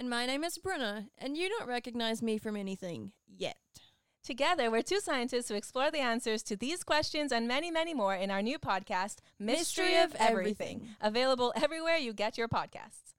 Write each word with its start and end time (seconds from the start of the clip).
And 0.00 0.08
my 0.08 0.24
name 0.24 0.44
is 0.44 0.56
Bruna, 0.56 1.08
and 1.18 1.36
you 1.36 1.50
don't 1.50 1.68
recognize 1.68 2.22
me 2.22 2.38
from 2.38 2.56
anything 2.56 3.12
yet. 3.28 3.58
Together, 4.24 4.70
we're 4.70 4.80
two 4.80 4.98
scientists 4.98 5.50
who 5.50 5.54
explore 5.54 5.90
the 5.90 5.98
answers 5.98 6.42
to 6.44 6.56
these 6.56 6.82
questions 6.82 7.30
and 7.32 7.46
many, 7.46 7.70
many 7.70 7.92
more 7.92 8.14
in 8.14 8.30
our 8.30 8.40
new 8.40 8.58
podcast, 8.58 9.16
Mystery, 9.38 9.84
Mystery 9.88 9.96
of 9.96 10.14
of 10.14 10.16
Everything, 10.18 10.76
Everything. 10.76 10.96
available 11.02 11.52
everywhere 11.54 11.98
you 11.98 12.14
get 12.14 12.38
your 12.38 12.48
podcasts. 12.48 13.12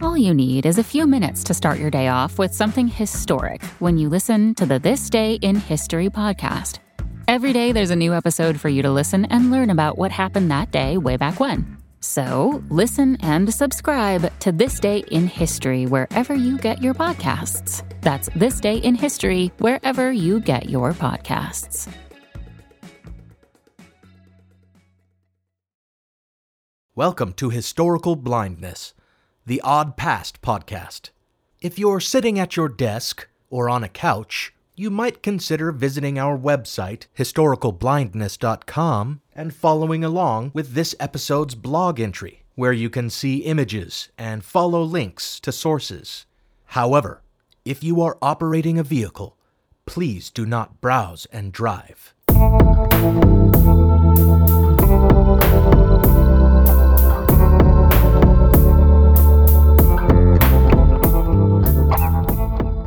All 0.00 0.18
you 0.18 0.34
need 0.34 0.66
is 0.66 0.78
a 0.78 0.82
few 0.82 1.06
minutes 1.06 1.44
to 1.44 1.54
start 1.54 1.78
your 1.78 1.90
day 1.92 2.08
off 2.08 2.36
with 2.36 2.52
something 2.52 2.88
historic 2.88 3.62
when 3.78 3.98
you 3.98 4.08
listen 4.08 4.56
to 4.56 4.66
the 4.66 4.80
This 4.80 5.08
Day 5.08 5.34
in 5.42 5.54
History 5.54 6.08
podcast. 6.10 6.80
Every 7.28 7.52
day, 7.52 7.70
there's 7.70 7.90
a 7.90 7.96
new 7.96 8.14
episode 8.14 8.58
for 8.58 8.68
you 8.68 8.82
to 8.82 8.90
listen 8.90 9.26
and 9.26 9.52
learn 9.52 9.70
about 9.70 9.96
what 9.96 10.10
happened 10.10 10.50
that 10.50 10.72
day 10.72 10.98
way 10.98 11.16
back 11.16 11.38
when. 11.38 11.79
So, 12.02 12.64
listen 12.70 13.18
and 13.20 13.52
subscribe 13.52 14.32
to 14.40 14.52
This 14.52 14.80
Day 14.80 15.04
in 15.10 15.26
History 15.26 15.84
wherever 15.84 16.34
you 16.34 16.56
get 16.56 16.82
your 16.82 16.94
podcasts. 16.94 17.84
That's 18.00 18.30
This 18.34 18.58
Day 18.58 18.78
in 18.78 18.94
History 18.94 19.52
wherever 19.58 20.10
you 20.10 20.40
get 20.40 20.70
your 20.70 20.94
podcasts. 20.94 21.92
Welcome 26.94 27.34
to 27.34 27.50
Historical 27.50 28.16
Blindness, 28.16 28.94
the 29.44 29.60
Odd 29.60 29.98
Past 29.98 30.40
podcast. 30.40 31.10
If 31.60 31.78
you're 31.78 32.00
sitting 32.00 32.38
at 32.38 32.56
your 32.56 32.70
desk 32.70 33.28
or 33.50 33.68
on 33.68 33.84
a 33.84 33.90
couch, 33.90 34.54
you 34.80 34.90
might 34.90 35.22
consider 35.22 35.72
visiting 35.72 36.18
our 36.18 36.38
website, 36.38 37.06
historicalblindness.com, 37.18 39.20
and 39.36 39.54
following 39.54 40.02
along 40.02 40.50
with 40.54 40.72
this 40.72 40.94
episode's 40.98 41.54
blog 41.54 42.00
entry, 42.00 42.44
where 42.54 42.72
you 42.72 42.88
can 42.88 43.10
see 43.10 43.40
images 43.40 44.08
and 44.16 44.42
follow 44.42 44.82
links 44.82 45.38
to 45.38 45.52
sources. 45.52 46.24
However, 46.64 47.20
if 47.66 47.84
you 47.84 48.00
are 48.00 48.16
operating 48.22 48.78
a 48.78 48.82
vehicle, 48.82 49.36
please 49.84 50.30
do 50.30 50.46
not 50.46 50.80
browse 50.80 51.26
and 51.26 51.52
drive. 51.52 52.14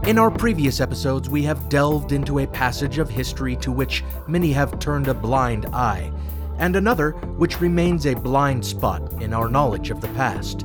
In 0.06 0.20
our 0.20 0.30
previous 0.30 0.82
episodes, 0.82 1.30
we 1.30 1.44
have 1.44 1.70
delved 1.70 2.12
into 2.12 2.40
a 2.40 2.48
passage 2.48 2.98
of 2.98 3.10
history 3.10 3.56
to 3.58 3.72
which 3.72 4.04
many 4.28 4.52
have 4.52 4.78
turned 4.78 5.08
a 5.08 5.14
blind 5.14 5.66
eye, 5.68 6.12
and 6.58 6.76
another 6.76 7.12
which 7.12 7.62
remains 7.62 8.06
a 8.06 8.14
blind 8.14 8.66
spot 8.66 9.02
in 9.22 9.34
our 9.34 9.48
knowledge 9.48 9.92
of 9.92 10.02
the 10.02 10.10
past. 10.10 10.64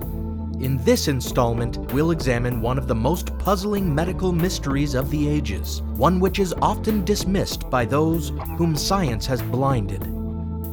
In 0.58 0.83
this 0.83 1.06
installment, 1.06 1.78
we'll 1.92 2.11
examine 2.11 2.61
one 2.61 2.78
of 2.78 2.89
the 2.89 2.97
most 2.97 3.39
puzzling 3.39 3.95
medical 3.95 4.33
mysteries 4.33 4.95
of 4.95 5.08
the 5.08 5.28
ages, 5.28 5.83
one 5.95 6.19
which 6.19 6.41
is 6.41 6.52
often 6.61 7.05
dismissed 7.05 7.70
by 7.70 7.84
those 7.84 8.30
whom 8.56 8.75
science 8.75 9.25
has 9.27 9.41
blinded. 9.41 10.02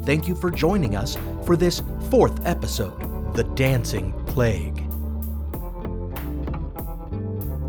Thank 0.08 0.28
you 0.28 0.34
for 0.34 0.50
joining 0.50 0.96
us 0.96 1.20
for 1.46 1.56
this 1.56 1.84
fourth 2.10 2.44
episode 2.48 3.36
The 3.36 3.44
Dancing 3.44 4.12
Plague. 4.26 4.85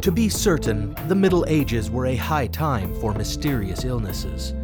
To 0.06 0.12
be 0.12 0.28
certain, 0.28 0.94
the 1.08 1.16
Middle 1.16 1.44
Ages 1.48 1.90
were 1.90 2.06
a 2.06 2.14
high 2.14 2.46
time 2.46 2.94
for 3.00 3.12
mysterious 3.12 3.82
illnesses. 3.82 4.54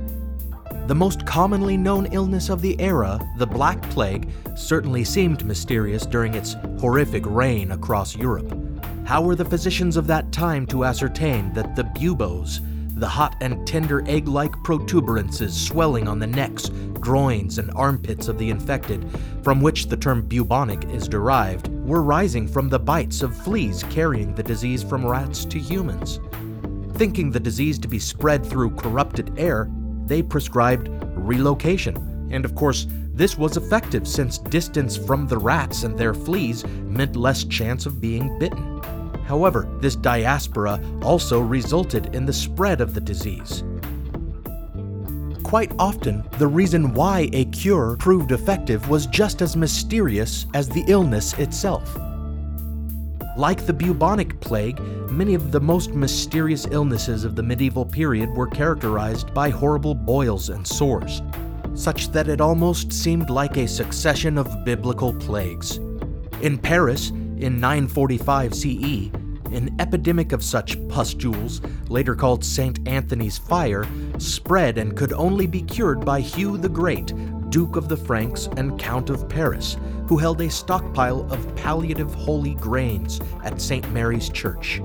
The 0.87 0.95
most 0.95 1.27
commonly 1.27 1.77
known 1.77 2.07
illness 2.13 2.49
of 2.49 2.63
the 2.63 2.81
era, 2.81 3.19
the 3.39 3.47
Black 3.49 3.83
Plague, 3.91 4.31
certainly 4.55 5.03
seemed 5.03 5.45
mysterious 5.45 6.07
during 6.07 6.35
its 6.35 6.55
horrific 6.79 7.25
reign 7.27 7.73
across 7.73 8.15
Europe. 8.15 8.57
How 9.05 9.21
were 9.21 9.35
the 9.35 9.45
physicians 9.45 9.97
of 9.97 10.07
that 10.07 10.31
time 10.31 10.65
to 10.67 10.85
ascertain 10.85 11.53
that 11.55 11.75
the 11.75 11.91
buboes, 11.99 12.61
the 12.95 13.09
hot 13.09 13.35
and 13.41 13.67
tender 13.67 14.05
egg 14.07 14.29
like 14.29 14.53
protuberances 14.63 15.61
swelling 15.61 16.07
on 16.07 16.21
the 16.21 16.27
necks, 16.29 16.69
groins, 17.01 17.59
and 17.59 17.73
armpits 17.75 18.29
of 18.29 18.39
the 18.39 18.49
infected, 18.49 19.05
from 19.43 19.61
which 19.61 19.89
the 19.89 19.97
term 19.97 20.23
bubonic 20.23 20.85
is 20.91 21.09
derived, 21.09 21.69
were 21.85 22.03
rising 22.03 22.47
from 22.47 22.69
the 22.69 22.79
bites 22.79 23.23
of 23.23 23.37
fleas 23.37 23.83
carrying 23.91 24.35
the 24.35 24.43
disease 24.43 24.83
from 24.83 25.05
rats 25.05 25.45
to 25.47 25.59
humans? 25.59 26.21
Thinking 26.95 27.31
the 27.31 27.41
disease 27.41 27.79
to 27.81 27.89
be 27.89 27.99
spread 27.99 28.47
through 28.47 28.77
corrupted 28.77 29.33
air, 29.39 29.69
they 30.07 30.23
prescribed 30.23 30.89
relocation. 31.17 32.29
And 32.31 32.45
of 32.45 32.55
course, 32.55 32.87
this 33.15 33.37
was 33.37 33.57
effective 33.57 34.07
since 34.07 34.39
distance 34.39 34.97
from 34.97 35.27
the 35.27 35.39
rats 35.39 35.83
and 35.83 35.99
their 35.99 36.15
fleas 36.15 36.65
meant 36.67 37.17
less 37.17 37.45
chance 37.45 37.85
of 37.85 38.01
being 38.01 38.39
bitten. 38.39 38.81
However, 39.25 39.69
this 39.81 39.97
diaspora 39.97 40.81
also 41.03 41.41
resulted 41.41 42.15
in 42.15 42.27
the 42.27 42.33
spread 42.33 42.81
of 42.81 42.95
the 42.95 43.01
disease. 43.01 43.65
Quite 45.53 45.75
often, 45.79 46.25
the 46.39 46.47
reason 46.47 46.95
why 46.95 47.29
a 47.35 47.45
cure 47.45 47.99
proved 47.99 48.33
effective 48.33 48.89
was 48.89 49.05
just 49.05 49.43
as 49.43 49.55
mysterious 49.55 50.47
as 50.55 50.67
the 50.67 50.83
illness 50.89 51.35
itself. 51.35 51.95
Like 53.37 53.67
the 53.67 53.75
bubonic 53.75 54.41
plague, 54.41 54.81
many 55.11 55.35
of 55.35 55.53
the 55.53 55.61
most 55.61 55.91
mysterious 55.93 56.67
illnesses 56.71 57.25
of 57.25 57.37
the 57.37 57.43
medieval 57.43 57.85
period 57.85 58.31
were 58.31 58.47
characterized 58.47 59.35
by 59.35 59.51
horrible 59.51 59.95
boils 59.95 60.49
and 60.49 60.67
sores, 60.67 61.21
such 61.75 62.09
that 62.13 62.29
it 62.29 62.41
almost 62.41 62.91
seemed 62.91 63.29
like 63.29 63.59
a 63.59 63.69
succession 63.69 64.39
of 64.39 64.65
biblical 64.65 65.13
plagues. 65.13 65.77
In 66.41 66.57
Paris, 66.57 67.11
in 67.11 67.61
945 67.61 68.55
CE, 68.55 69.11
an 69.53 69.75
epidemic 69.79 70.33
of 70.33 70.43
such 70.43 70.77
pustules, 70.89 71.61
later 71.89 72.15
called 72.15 72.45
St. 72.45 72.87
Anthony's 72.89 73.39
fire, 73.39 73.87
spread 74.19 74.79
and 74.79 74.97
could 74.97 75.13
only 75.13 75.47
be 75.47 75.63
cured 75.63 76.05
by 76.05 76.21
Hugh 76.21 76.57
the 76.59 76.69
Great, 76.69 77.13
Duke 77.51 77.77
of 77.77 77.89
the 77.89 77.97
Franks 77.97 78.49
and 78.57 78.79
Count 78.79 79.11
of 79.11 79.29
Paris, 79.29 79.77
who 80.09 80.17
held 80.17 80.41
a 80.41 80.51
stockpile 80.51 81.31
of 81.33 81.57
palliative 81.57 82.13
holy 82.15 82.55
grains 82.55 83.21
at 83.45 83.61
St. 83.61 83.91
Mary's 83.93 84.29
Church. 84.29 84.81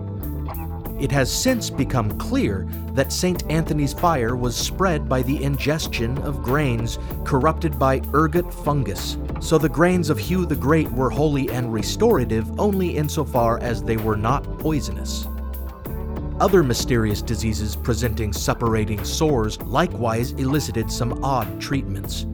It 0.99 1.11
has 1.11 1.31
since 1.31 1.69
become 1.69 2.17
clear 2.17 2.67
that 2.93 3.13
St. 3.13 3.43
Anthony's 3.51 3.93
fire 3.93 4.35
was 4.35 4.55
spread 4.55 5.07
by 5.07 5.21
the 5.21 5.43
ingestion 5.43 6.17
of 6.19 6.41
grains 6.41 6.97
corrupted 7.23 7.77
by 7.77 8.01
ergot 8.15 8.51
fungus, 8.51 9.17
so 9.39 9.59
the 9.59 9.69
grains 9.69 10.09
of 10.09 10.17
Hugh 10.17 10.45
the 10.45 10.55
Great 10.55 10.91
were 10.91 11.11
holy 11.11 11.49
and 11.51 11.71
restorative 11.71 12.59
only 12.59 12.97
insofar 12.97 13.59
as 13.59 13.83
they 13.83 13.97
were 13.97 14.17
not 14.17 14.43
poisonous. 14.57 15.27
Other 16.39 16.63
mysterious 16.63 17.21
diseases 17.21 17.75
presenting 17.75 18.31
suppurating 18.31 19.03
sores 19.03 19.59
likewise 19.61 20.31
elicited 20.33 20.91
some 20.91 21.23
odd 21.23 21.61
treatments. 21.61 22.25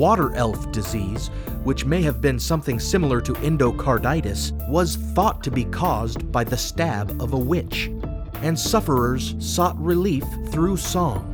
Water 0.00 0.34
elf 0.34 0.72
disease, 0.72 1.28
which 1.62 1.84
may 1.84 2.00
have 2.00 2.22
been 2.22 2.38
something 2.38 2.80
similar 2.80 3.20
to 3.20 3.34
endocarditis, 3.34 4.52
was 4.66 4.96
thought 4.96 5.44
to 5.44 5.50
be 5.50 5.66
caused 5.66 6.32
by 6.32 6.42
the 6.42 6.56
stab 6.56 7.20
of 7.20 7.34
a 7.34 7.38
witch, 7.38 7.90
and 8.40 8.58
sufferers 8.58 9.34
sought 9.38 9.78
relief 9.78 10.24
through 10.48 10.78
song. 10.78 11.26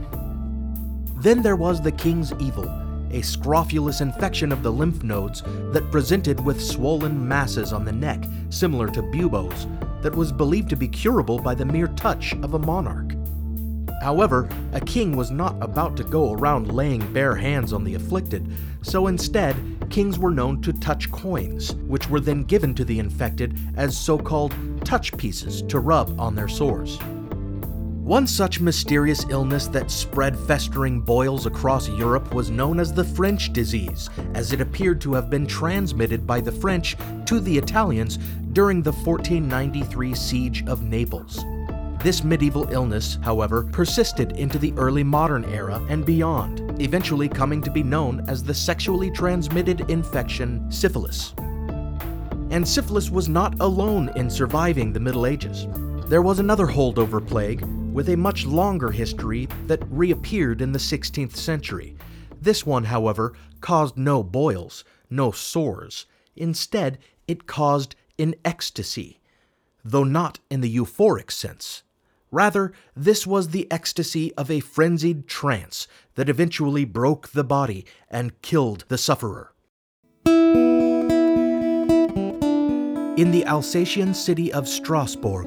Then 1.20 1.43
there 1.43 1.55
was 1.55 1.81
the 1.81 1.93
king's 1.93 2.32
evil, 2.40 2.69
a 3.12 3.23
scrofulous 3.23 4.00
infection 4.00 4.50
of 4.50 4.64
the 4.64 4.73
lymph 4.73 5.05
nodes 5.05 5.44
that 5.70 5.93
presented 5.93 6.44
with 6.44 6.61
swollen 6.61 7.29
masses 7.29 7.73
on 7.73 7.85
the 7.85 7.93
neck, 7.93 8.25
similar 8.50 8.88
to 8.88 9.02
buboes, 9.12 9.69
that 10.02 10.17
was 10.17 10.32
believed 10.32 10.70
to 10.70 10.76
be 10.76 10.88
curable 10.88 11.38
by 11.38 11.55
the 11.55 11.64
mere 11.64 11.87
touch 11.87 12.32
of 12.43 12.55
a 12.55 12.58
monarch. 12.58 13.15
However, 14.02 14.48
a 14.72 14.81
king 14.81 15.16
was 15.16 15.31
not 15.31 15.56
about 15.60 15.96
to 15.96 16.04
go 16.04 16.32
around 16.32 16.72
laying 16.72 17.12
bare 17.12 17.34
hands 17.34 17.72
on 17.72 17.82
the 17.82 17.94
afflicted, 17.94 18.50
so 18.82 19.06
instead, 19.06 19.56
kings 19.90 20.19
were 20.19 20.31
known 20.31 20.60
to 20.62 20.72
touch 20.72 21.10
coins, 21.10 21.75
which 21.87 22.08
were 22.08 22.20
then 22.20 22.44
given 22.44 22.75
to 22.75 22.84
the 22.84 22.98
infected 22.98 23.58
as 23.76 23.96
so 23.96 24.19
called 24.19 24.54
touch 24.84 25.16
pieces 25.16 25.62
to 25.62 25.81
rub 25.81 26.20
on 26.20 26.34
their 26.34 26.48
sores. 26.48 26.98
One 28.06 28.28
such 28.28 28.60
mysterious 28.60 29.26
illness 29.31 29.66
that 29.69 29.90
spread 29.90 30.38
festering 30.38 31.00
boils 31.00 31.44
across 31.46 31.88
Europe 31.88 32.32
was 32.32 32.50
known 32.50 32.78
as 32.78 32.92
the 32.92 33.02
French 33.02 33.52
disease, 33.52 34.08
as 34.34 34.52
it 34.52 34.60
appeared 34.60 35.00
to 35.00 35.14
have 35.14 35.28
been 35.28 35.44
transmitted 35.44 36.25
by 36.25 36.40
the 36.40 36.52
French 36.52 36.96
to 37.25 37.40
the 37.40 37.58
Italians 37.58 38.19
during 38.52 38.81
the 38.81 38.92
1493 38.92 40.14
siege 40.14 40.64
of 40.69 40.84
Naples. 40.84 41.44
This 42.02 42.22
medieval 42.22 42.69
illness, 42.70 43.19
however, 43.22 43.64
persisted 43.64 44.32
into 44.32 44.58
the 44.58 44.72
early 44.76 45.02
modern 45.02 45.44
era 45.46 45.84
and 45.88 46.04
beyond, 46.04 46.81
eventually 46.81 47.28
coming 47.28 47.60
to 47.62 47.70
be 47.70 47.82
known 47.82 48.25
as 48.28 48.44
the 48.44 48.54
sexually 48.54 49.10
transmitted 49.10 49.90
infection 49.90 50.70
syphilis. 50.70 51.34
And 52.50 52.66
syphilis 52.66 53.10
was 53.10 53.28
not 53.28 53.58
alone 53.60 54.10
in 54.14 54.31
surviving 54.31 54.93
the 54.93 55.00
Middle 55.00 55.26
Ages. 55.26 55.66
There 56.06 56.22
was 56.22 56.38
another 56.38 56.66
holdover 56.66 57.26
plague 57.26 57.64
with 57.93 58.10
a 58.10 58.16
much 58.16 58.46
longer 58.46 58.92
history 58.92 59.49
that 59.66 59.82
reappeared 59.90 60.60
in 60.60 60.70
the 60.70 60.78
16th 60.78 61.34
century. 61.34 61.96
This 62.40 62.64
one, 62.64 62.84
however, 62.84 63.32
caused 63.60 63.96
no 63.96 64.22
boils, 64.22 64.84
no 65.10 65.32
sores. 65.32 66.06
Instead, 66.37 66.99
it 67.26 67.46
caused 67.46 67.96
an 68.19 68.34
ecstasy, 68.44 69.19
though 69.84 70.04
not 70.04 70.38
in 70.50 70.60
the 70.60 70.76
euphoric 70.76 71.32
sense. 71.32 71.82
Rather, 72.31 72.73
this 72.94 73.26
was 73.26 73.49
the 73.49 73.70
ecstasy 73.70 74.34
of 74.34 74.50
a 74.50 74.61
frenzied 74.61 75.26
trance 75.28 75.87
that 76.17 76.28
eventually 76.28 76.84
broke 76.84 77.28
the 77.28 77.44
body 77.44 77.84
and 78.11 78.40
killed 78.43 78.84
the 78.88 78.99
sufferer. 78.99 79.52
In 83.17 83.31
the 83.31 83.46
Alsatian 83.46 84.12
city 84.12 84.52
of 84.52 84.69
Strasbourg, 84.69 85.46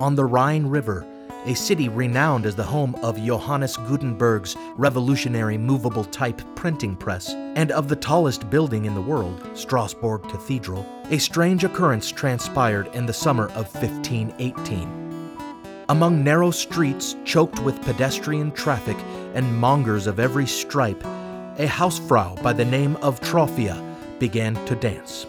on 0.00 0.14
the 0.14 0.24
Rhine 0.24 0.66
River, 0.66 1.06
a 1.46 1.54
city 1.54 1.88
renowned 1.88 2.44
as 2.44 2.56
the 2.56 2.64
home 2.64 2.96
of 2.96 3.16
Johannes 3.16 3.76
Gutenberg's 3.76 4.56
revolutionary 4.76 5.56
movable 5.56 6.04
type 6.04 6.42
printing 6.56 6.96
press, 6.96 7.30
and 7.30 7.70
of 7.70 7.88
the 7.88 7.96
tallest 7.96 8.50
building 8.50 8.84
in 8.84 8.94
the 8.94 9.00
world, 9.00 9.48
Strasbourg 9.54 10.22
Cathedral, 10.28 10.84
a 11.10 11.18
strange 11.18 11.62
occurrence 11.62 12.10
transpired 12.10 12.88
in 12.88 13.06
the 13.06 13.12
summer 13.12 13.44
of 13.50 13.72
1518. 13.74 15.05
Among 15.88 16.24
narrow 16.24 16.50
streets 16.50 17.14
choked 17.24 17.60
with 17.60 17.80
pedestrian 17.82 18.50
traffic 18.50 18.96
and 19.34 19.56
mongers 19.56 20.08
of 20.08 20.18
every 20.18 20.46
stripe, 20.46 21.00
a 21.58 21.66
housefrau 21.68 22.42
by 22.42 22.52
the 22.52 22.64
name 22.64 22.96
of 22.96 23.20
Troffea 23.20 23.80
began 24.18 24.54
to 24.66 24.74
dance. 24.74 25.26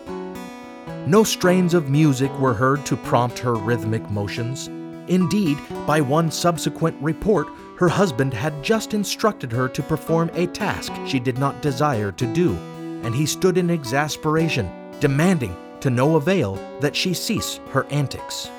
No 1.05 1.23
strains 1.23 1.75
of 1.75 1.91
music 1.91 2.31
were 2.39 2.55
heard 2.55 2.87
to 2.87 2.97
prompt 2.97 3.37
her 3.37 3.53
rhythmic 3.53 4.09
motions. 4.09 4.67
Indeed, 5.07 5.59
by 5.85 6.01
one 6.01 6.31
subsequent 6.31 6.97
report, 7.03 7.47
her 7.77 7.87
husband 7.87 8.33
had 8.33 8.63
just 8.63 8.95
instructed 8.95 9.51
her 9.51 9.69
to 9.69 9.83
perform 9.83 10.31
a 10.33 10.47
task 10.47 10.91
she 11.05 11.19
did 11.19 11.37
not 11.37 11.61
desire 11.61 12.11
to 12.13 12.33
do, 12.33 12.55
and 13.03 13.13
he 13.13 13.27
stood 13.27 13.59
in 13.59 13.69
exasperation, 13.69 14.71
demanding, 14.99 15.55
to 15.81 15.91
no 15.91 16.15
avail, 16.15 16.55
that 16.79 16.95
she 16.95 17.13
cease 17.13 17.59
her 17.69 17.85
antics. 17.91 18.49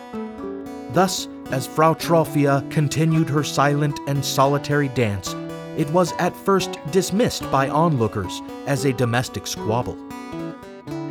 Thus, 0.93 1.29
as 1.51 1.67
Frau 1.67 1.95
Troffea 1.95 2.69
continued 2.71 3.29
her 3.29 3.45
silent 3.45 3.99
and 4.07 4.25
solitary 4.25 4.89
dance, 4.89 5.35
it 5.77 5.89
was 5.91 6.13
at 6.19 6.35
first 6.35 6.79
dismissed 6.91 7.49
by 7.51 7.69
onlookers 7.69 8.43
as 8.67 8.85
a 8.85 8.93
domestic 8.93 9.47
squabble. 9.47 9.95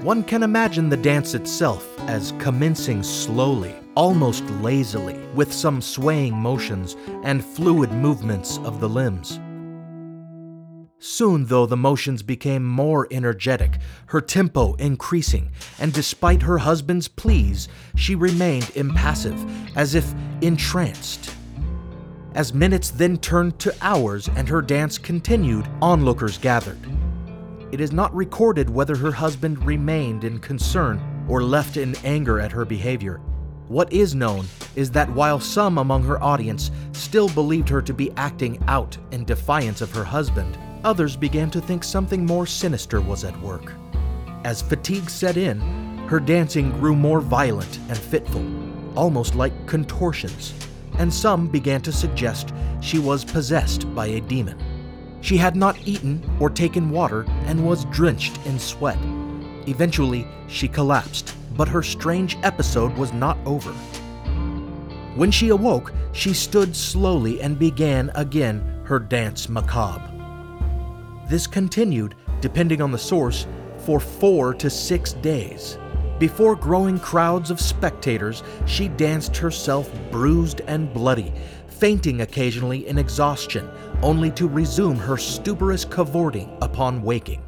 One 0.02 0.24
can 0.24 0.44
imagine 0.44 0.90
the 0.90 0.98
dance 0.98 1.34
itself 1.34 2.00
as 2.02 2.34
commencing 2.40 3.04
slowly, 3.04 3.76
almost 3.96 4.44
lazily, 4.62 5.20
with 5.34 5.52
some 5.52 5.82
swaying 5.82 6.36
motions 6.36 6.96
and 7.24 7.44
fluid 7.44 7.92
movements 7.92 8.58
of 8.60 8.80
the 8.80 8.90
limbs. 8.90 9.40
Soon, 11.00 11.46
though, 11.46 11.68
the 11.68 11.78
motions 11.78 12.24
became 12.24 12.66
more 12.66 13.08
energetic, 13.12 13.78
her 14.08 14.20
tempo 14.20 14.74
increasing, 14.76 15.52
and 15.78 15.94
despite 15.94 16.42
her 16.42 16.58
husband's 16.58 17.08
pleas, 17.08 17.68
she 17.96 18.16
remained 18.16 18.72
impassive, 18.74 19.38
as 19.78 19.94
if 19.94 20.12
entranced. 20.42 21.36
As 22.34 22.52
minutes 22.52 22.90
then 22.90 23.18
turned 23.18 23.60
to 23.60 23.76
hours 23.82 24.28
and 24.36 24.50
her 24.50 24.62
dance 24.62 24.98
continued, 24.98 25.68
onlookers 25.84 26.40
gathered. 26.40 26.80
It 27.72 27.80
is 27.80 27.92
not 27.92 28.16
recorded 28.16 28.70
whether 28.70 28.96
her 28.96 29.12
husband 29.12 29.64
remained 29.66 30.24
in 30.24 30.40
concern 30.40 31.00
or 31.28 31.44
left 31.44 31.78
in 31.78 31.96
anger 32.06 32.40
at 32.40 32.52
her 32.52 32.66
behavior. 32.66 33.20
What 33.68 33.92
is 33.92 34.16
known 34.16 34.46
is 34.76 34.90
that 34.92 35.12
while 35.12 35.40
some 35.40 35.78
among 35.78 36.04
her 36.06 36.24
audience 36.24 36.72
still 36.94 37.30
believed 37.30 37.70
her 37.70 37.82
to 37.84 37.94
be 37.94 38.12
acting 38.18 38.64
out 38.68 38.98
in 39.12 39.26
defiance 39.26 39.82
of 39.82 39.92
her 39.92 40.06
husband, 40.06 40.58
others 40.88 41.18
began 41.18 41.52
to 41.52 41.60
think 41.60 41.84
something 41.84 42.26
more 42.26 42.46
sinister 42.46 43.02
was 43.02 43.26
at 43.26 43.38
work. 43.42 43.74
As 44.46 44.62
fatigue 44.62 45.10
set 45.10 45.36
in, 45.36 45.60
her 46.08 46.22
dancing 46.22 46.72
grew 46.80 46.96
more 46.96 47.20
violent 47.20 47.78
and 47.90 47.98
fitful, 47.98 48.46
almost 48.98 49.36
like 49.36 49.68
contortions, 49.68 50.54
and 50.98 51.14
some 51.14 51.50
began 51.50 51.82
to 51.82 51.92
suggest 51.92 52.54
she 52.80 53.00
was 53.00 53.26
possessed 53.26 53.94
by 53.94 54.06
a 54.06 54.22
demon. 54.22 54.58
She 55.20 55.36
had 55.36 55.58
not 55.58 55.78
eaten 55.86 56.24
or 56.40 56.50
taken 56.50 56.90
water 56.90 57.26
and 57.48 57.68
was 57.68 57.84
drenched 57.86 58.40
in 58.46 58.58
sweat. 58.58 58.98
Eventually, 59.68 60.26
she 60.48 60.70
collapsed, 60.70 61.36
but 61.58 61.68
her 61.68 61.84
strange 61.84 62.38
episode 62.44 62.98
was 62.98 63.12
not 63.12 63.38
over. 63.46 63.74
When 65.18 65.32
she 65.32 65.50
awoke, 65.50 65.92
she 66.14 66.34
stood 66.34 66.74
slowly 66.74 67.42
and 67.42 67.60
began 67.60 68.10
again 68.16 68.84
her 68.86 69.00
dance 69.00 69.50
macabre. 69.50 70.17
This 71.28 71.46
continued, 71.46 72.16
depending 72.40 72.82
on 72.82 72.92
the 72.92 72.98
source, 72.98 73.48
for 73.80 74.00
four 74.00 74.54
to 74.54 74.70
six 74.70 75.14
days. 75.14 75.78
Before 76.20 76.56
growing 76.56 77.00
crowds 77.00 77.52
of 77.52 77.60
spectators, 77.60 78.44
she 78.66 78.88
danced 78.88 79.36
herself 79.36 79.92
bruised 80.10 80.62
and 80.68 80.92
bloody, 80.94 81.34
fainting 81.68 82.22
occasionally 82.22 82.88
in 82.88 82.98
exhaustion, 82.98 83.70
only 84.02 84.32
to 84.32 84.48
resume 84.48 84.96
her 84.96 85.18
stuporous 85.18 85.84
cavorting 85.84 86.58
upon 86.62 87.04
waking. 87.04 87.44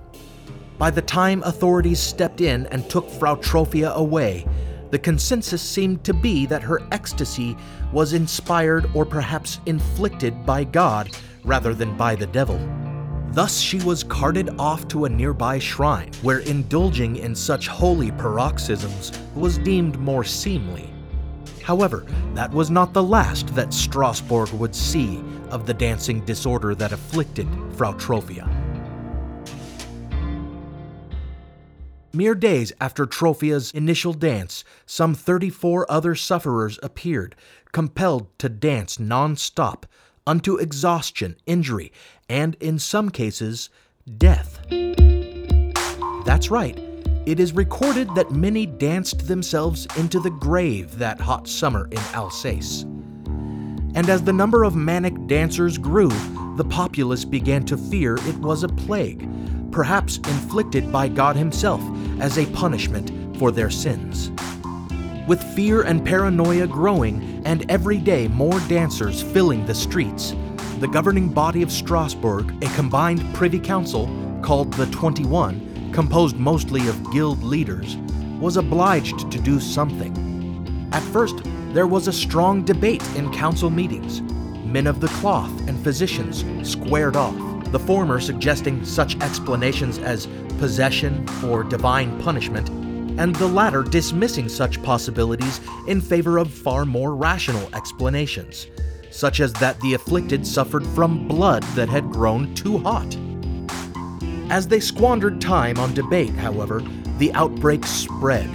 By 0.78 0.92
the 0.92 1.02
time 1.02 1.42
authorities 1.44 2.00
stepped 2.00 2.42
in 2.42 2.68
and 2.68 2.90
took 2.90 3.10
Frau 3.10 3.36
Troffea 3.36 3.94
away, 3.94 4.46
the 4.92 5.00
consensus 5.00 5.62
seemed 5.62 6.04
to 6.04 6.14
be 6.14 6.46
that 6.48 6.64
her 6.64 6.82
ecstasy 6.92 7.56
was 7.92 8.14
inspired 8.14 8.90
or 8.94 9.06
perhaps 9.06 9.60
inflicted 9.66 10.46
by 10.46 10.64
God 10.64 11.12
rather 11.44 11.74
than 11.74 11.96
by 11.96 12.16
the 12.16 12.28
devil. 12.28 12.60
Thus, 13.32 13.60
she 13.60 13.78
was 13.80 14.04
carted 14.04 14.50
off 14.58 14.88
to 14.88 15.06
a 15.06 15.10
nearby 15.10 15.60
shrine, 15.60 16.12
where 16.24 16.40
indulging 16.40 17.18
in 17.18 17.36
such 17.36 17.68
holy 17.68 18.12
paroxysms 18.12 19.12
was 19.36 19.60
deemed 19.60 20.00
more 20.00 20.24
seemly. 20.24 20.92
However, 21.62 22.06
that 22.34 22.52
was 22.52 22.72
not 22.72 22.94
the 22.94 23.04
last 23.04 23.54
that 23.54 23.74
Strasbourg 23.74 24.50
would 24.54 24.74
see 24.74 25.24
of 25.52 25.68
the 25.68 25.74
dancing 25.74 26.26
disorder 26.26 26.74
that 26.74 26.92
afflicted 26.92 27.48
Frau 27.76 27.94
Troffea. 27.94 28.48
Mere 32.12 32.34
days 32.34 32.74
after 32.82 33.06
Troffea's 33.06 33.72
initial 33.72 34.14
dance, 34.14 34.64
some 34.88 35.14
34 35.14 35.90
other 35.92 36.16
sufferers 36.16 36.80
appeared, 36.82 37.36
compelled 37.72 38.36
to 38.40 38.50
dance 38.50 38.98
non 38.98 39.36
stop, 39.36 39.86
unto 40.30 40.58
exhaustion, 40.58 41.36
injury, 41.48 41.92
and 42.30 42.54
in 42.60 42.78
some 42.78 43.10
cases, 43.10 43.72
death. 44.20 44.60
That's 46.24 46.52
right, 46.52 46.78
it 47.26 47.40
is 47.40 47.54
recorded 47.54 48.14
that 48.14 48.30
many 48.30 48.68
danced 48.68 49.28
themselves 49.28 49.88
into 49.98 50.20
the 50.20 50.30
grave 50.30 51.00
that 51.00 51.20
hot 51.20 51.48
summer 51.48 51.88
in 51.88 51.98
Alsace. 52.14 52.84
And 53.96 54.08
as 54.08 54.22
the 54.22 54.32
number 54.32 54.64
of 54.64 54.76
manic 54.76 55.26
dancers 55.26 55.80
grew, 55.80 56.12
the 56.58 56.68
populace 56.70 57.26
began 57.26 57.66
to 57.66 57.76
fear 57.76 58.16
it 58.28 58.38
was 58.38 58.62
a 58.62 58.68
plague, 58.68 59.28
perhaps 59.72 60.18
inflicted 60.18 60.92
by 60.92 61.08
God 61.08 61.38
Himself 61.38 61.82
as 62.20 62.38
a 62.38 62.46
punishment 62.52 63.12
for 63.40 63.52
their 63.52 63.72
sins. 63.72 64.32
With 65.30 65.44
fear 65.54 65.84
and 65.84 66.04
paranoia 66.04 66.66
growing, 66.66 67.44
and 67.46 67.70
every 67.70 68.00
day 68.00 68.28
more 68.30 68.60
dancers 68.62 69.22
filling 69.22 69.64
the 69.64 69.76
streets, 69.76 70.34
the 70.80 70.88
governing 70.88 71.30
body 71.30 71.62
of 71.62 71.72
Strasbourg, 71.72 72.52
a 72.64 72.70
combined 72.70 73.22
privy 73.36 73.60
council 73.60 74.10
called 74.42 74.74
the 74.74 74.88
21, 74.88 75.92
composed 75.94 76.38
mostly 76.38 76.88
of 76.88 77.12
guild 77.12 77.44
leaders, 77.44 77.96
was 78.40 78.58
obliged 78.58 79.30
to 79.32 79.38
do 79.38 79.60
something. 79.60 80.90
At 80.94 81.04
first, 81.04 81.42
there 81.74 81.86
was 81.86 82.08
a 82.08 82.12
strong 82.12 82.64
debate 82.66 83.08
in 83.16 83.32
council 83.32 83.70
meetings. 83.70 84.22
Men 84.66 84.88
of 84.88 85.00
the 85.00 85.10
cloth 85.10 85.52
and 85.68 85.80
physicians 85.84 86.44
squared 86.68 87.16
off, 87.16 87.36
the 87.72 87.78
former 87.78 88.20
suggesting 88.20 88.84
such 88.84 89.16
explanations 89.22 90.00
as 90.00 90.28
possession 90.58 91.24
or 91.46 91.64
divine 91.64 92.20
punishment, 92.20 92.72
and 93.20 93.36
the 93.36 93.48
latter 93.48 93.84
dismissing 93.84 94.50
such 94.50 94.82
possibilities 94.82 95.62
in 95.88 96.02
favor 96.02 96.40
of 96.40 96.52
far 96.52 96.86
more 96.86 97.16
rational 97.16 97.70
explanations. 97.76 98.68
such 99.12 99.40
as 99.40 99.54
that 99.54 99.80
the 99.82 99.94
afflicted 99.94 100.46
suffered 100.46 100.86
from 100.88 101.28
blood 101.28 101.64
that 101.76 101.90
had 101.90 102.10
grown 102.12 102.54
too 102.56 102.78
hot. 102.80 103.18
As 104.50 104.68
they 104.68 104.80
squandered 104.80 105.42
time 105.42 105.78
on 105.78 105.94
debate, 105.94 106.34
however, 106.36 106.84
the 107.18 107.34
outbreak 107.34 107.86
spread. 107.86 108.48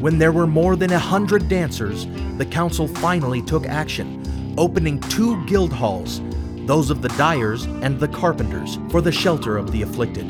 When 0.00 0.18
there 0.18 0.32
were 0.32 0.46
more 0.46 0.76
than 0.76 0.92
a 0.92 0.98
hundred 0.98 1.48
dancers, 1.48 2.06
the 2.36 2.46
council 2.46 2.86
finally 2.86 3.42
took 3.42 3.66
action, 3.66 4.54
opening 4.56 5.00
two 5.00 5.44
guild 5.46 5.72
halls, 5.72 6.20
those 6.66 6.90
of 6.90 7.02
the 7.02 7.08
dyers 7.10 7.64
and 7.64 7.98
the 7.98 8.08
carpenters, 8.08 8.78
for 8.90 9.00
the 9.00 9.12
shelter 9.12 9.56
of 9.56 9.72
the 9.72 9.82
afflicted. 9.82 10.26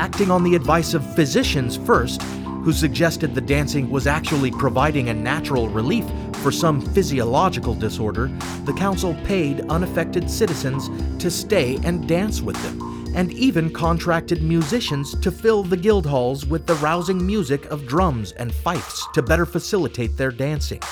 Acting 0.00 0.30
on 0.30 0.44
the 0.44 0.54
advice 0.54 0.94
of 0.94 1.14
physicians 1.14 1.76
first, 1.76 2.22
who 2.68 2.74
suggested 2.74 3.34
the 3.34 3.40
dancing 3.40 3.88
was 3.88 4.06
actually 4.06 4.50
providing 4.50 5.08
a 5.08 5.14
natural 5.14 5.70
relief 5.70 6.04
for 6.42 6.52
some 6.52 6.82
physiological 6.82 7.72
disorder, 7.72 8.30
the 8.66 8.74
council 8.74 9.16
paid 9.24 9.62
unaffected 9.70 10.30
citizens 10.30 10.90
to 11.18 11.30
stay 11.30 11.78
and 11.84 12.06
dance 12.06 12.42
with 12.42 12.62
them 12.62 13.10
and 13.16 13.32
even 13.32 13.72
contracted 13.72 14.42
musicians 14.42 15.18
to 15.20 15.30
fill 15.30 15.62
the 15.62 15.78
guild 15.78 16.04
halls 16.04 16.44
with 16.44 16.66
the 16.66 16.74
rousing 16.74 17.26
music 17.26 17.64
of 17.70 17.86
drums 17.86 18.32
and 18.32 18.52
fifes 18.52 19.08
to 19.14 19.22
better 19.22 19.46
facilitate 19.46 20.18
their 20.18 20.30
dancing. 20.30 20.82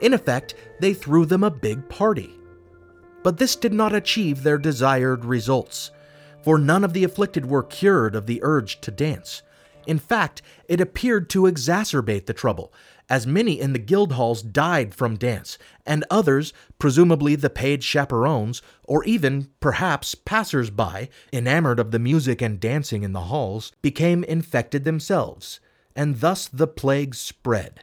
In 0.00 0.14
effect, 0.14 0.56
they 0.80 0.94
threw 0.94 1.26
them 1.26 1.44
a 1.44 1.50
big 1.50 1.88
party. 1.88 2.34
But 3.22 3.36
this 3.36 3.54
did 3.54 3.72
not 3.72 3.94
achieve 3.94 4.42
their 4.42 4.58
desired 4.58 5.24
results, 5.24 5.92
for 6.42 6.58
none 6.58 6.82
of 6.82 6.92
the 6.92 7.04
afflicted 7.04 7.46
were 7.46 7.62
cured 7.62 8.16
of 8.16 8.26
the 8.26 8.40
urge 8.42 8.80
to 8.80 8.90
dance. 8.90 9.42
In 9.88 9.98
fact, 9.98 10.42
it 10.68 10.82
appeared 10.82 11.30
to 11.30 11.44
exacerbate 11.44 12.26
the 12.26 12.34
trouble, 12.34 12.74
as 13.08 13.26
many 13.26 13.58
in 13.58 13.72
the 13.72 13.78
guild 13.78 14.12
halls 14.12 14.42
died 14.42 14.94
from 14.94 15.16
dance, 15.16 15.56
and 15.86 16.04
others, 16.10 16.52
presumably 16.78 17.34
the 17.34 17.48
paid 17.48 17.82
chaperones, 17.82 18.60
or 18.84 19.02
even, 19.04 19.48
perhaps, 19.60 20.14
passers 20.14 20.68
by, 20.68 21.08
enamored 21.32 21.80
of 21.80 21.90
the 21.90 21.98
music 21.98 22.42
and 22.42 22.60
dancing 22.60 23.02
in 23.02 23.14
the 23.14 23.22
halls, 23.32 23.72
became 23.80 24.24
infected 24.24 24.84
themselves, 24.84 25.58
and 25.96 26.20
thus 26.20 26.48
the 26.48 26.66
plague 26.66 27.14
spread. 27.14 27.82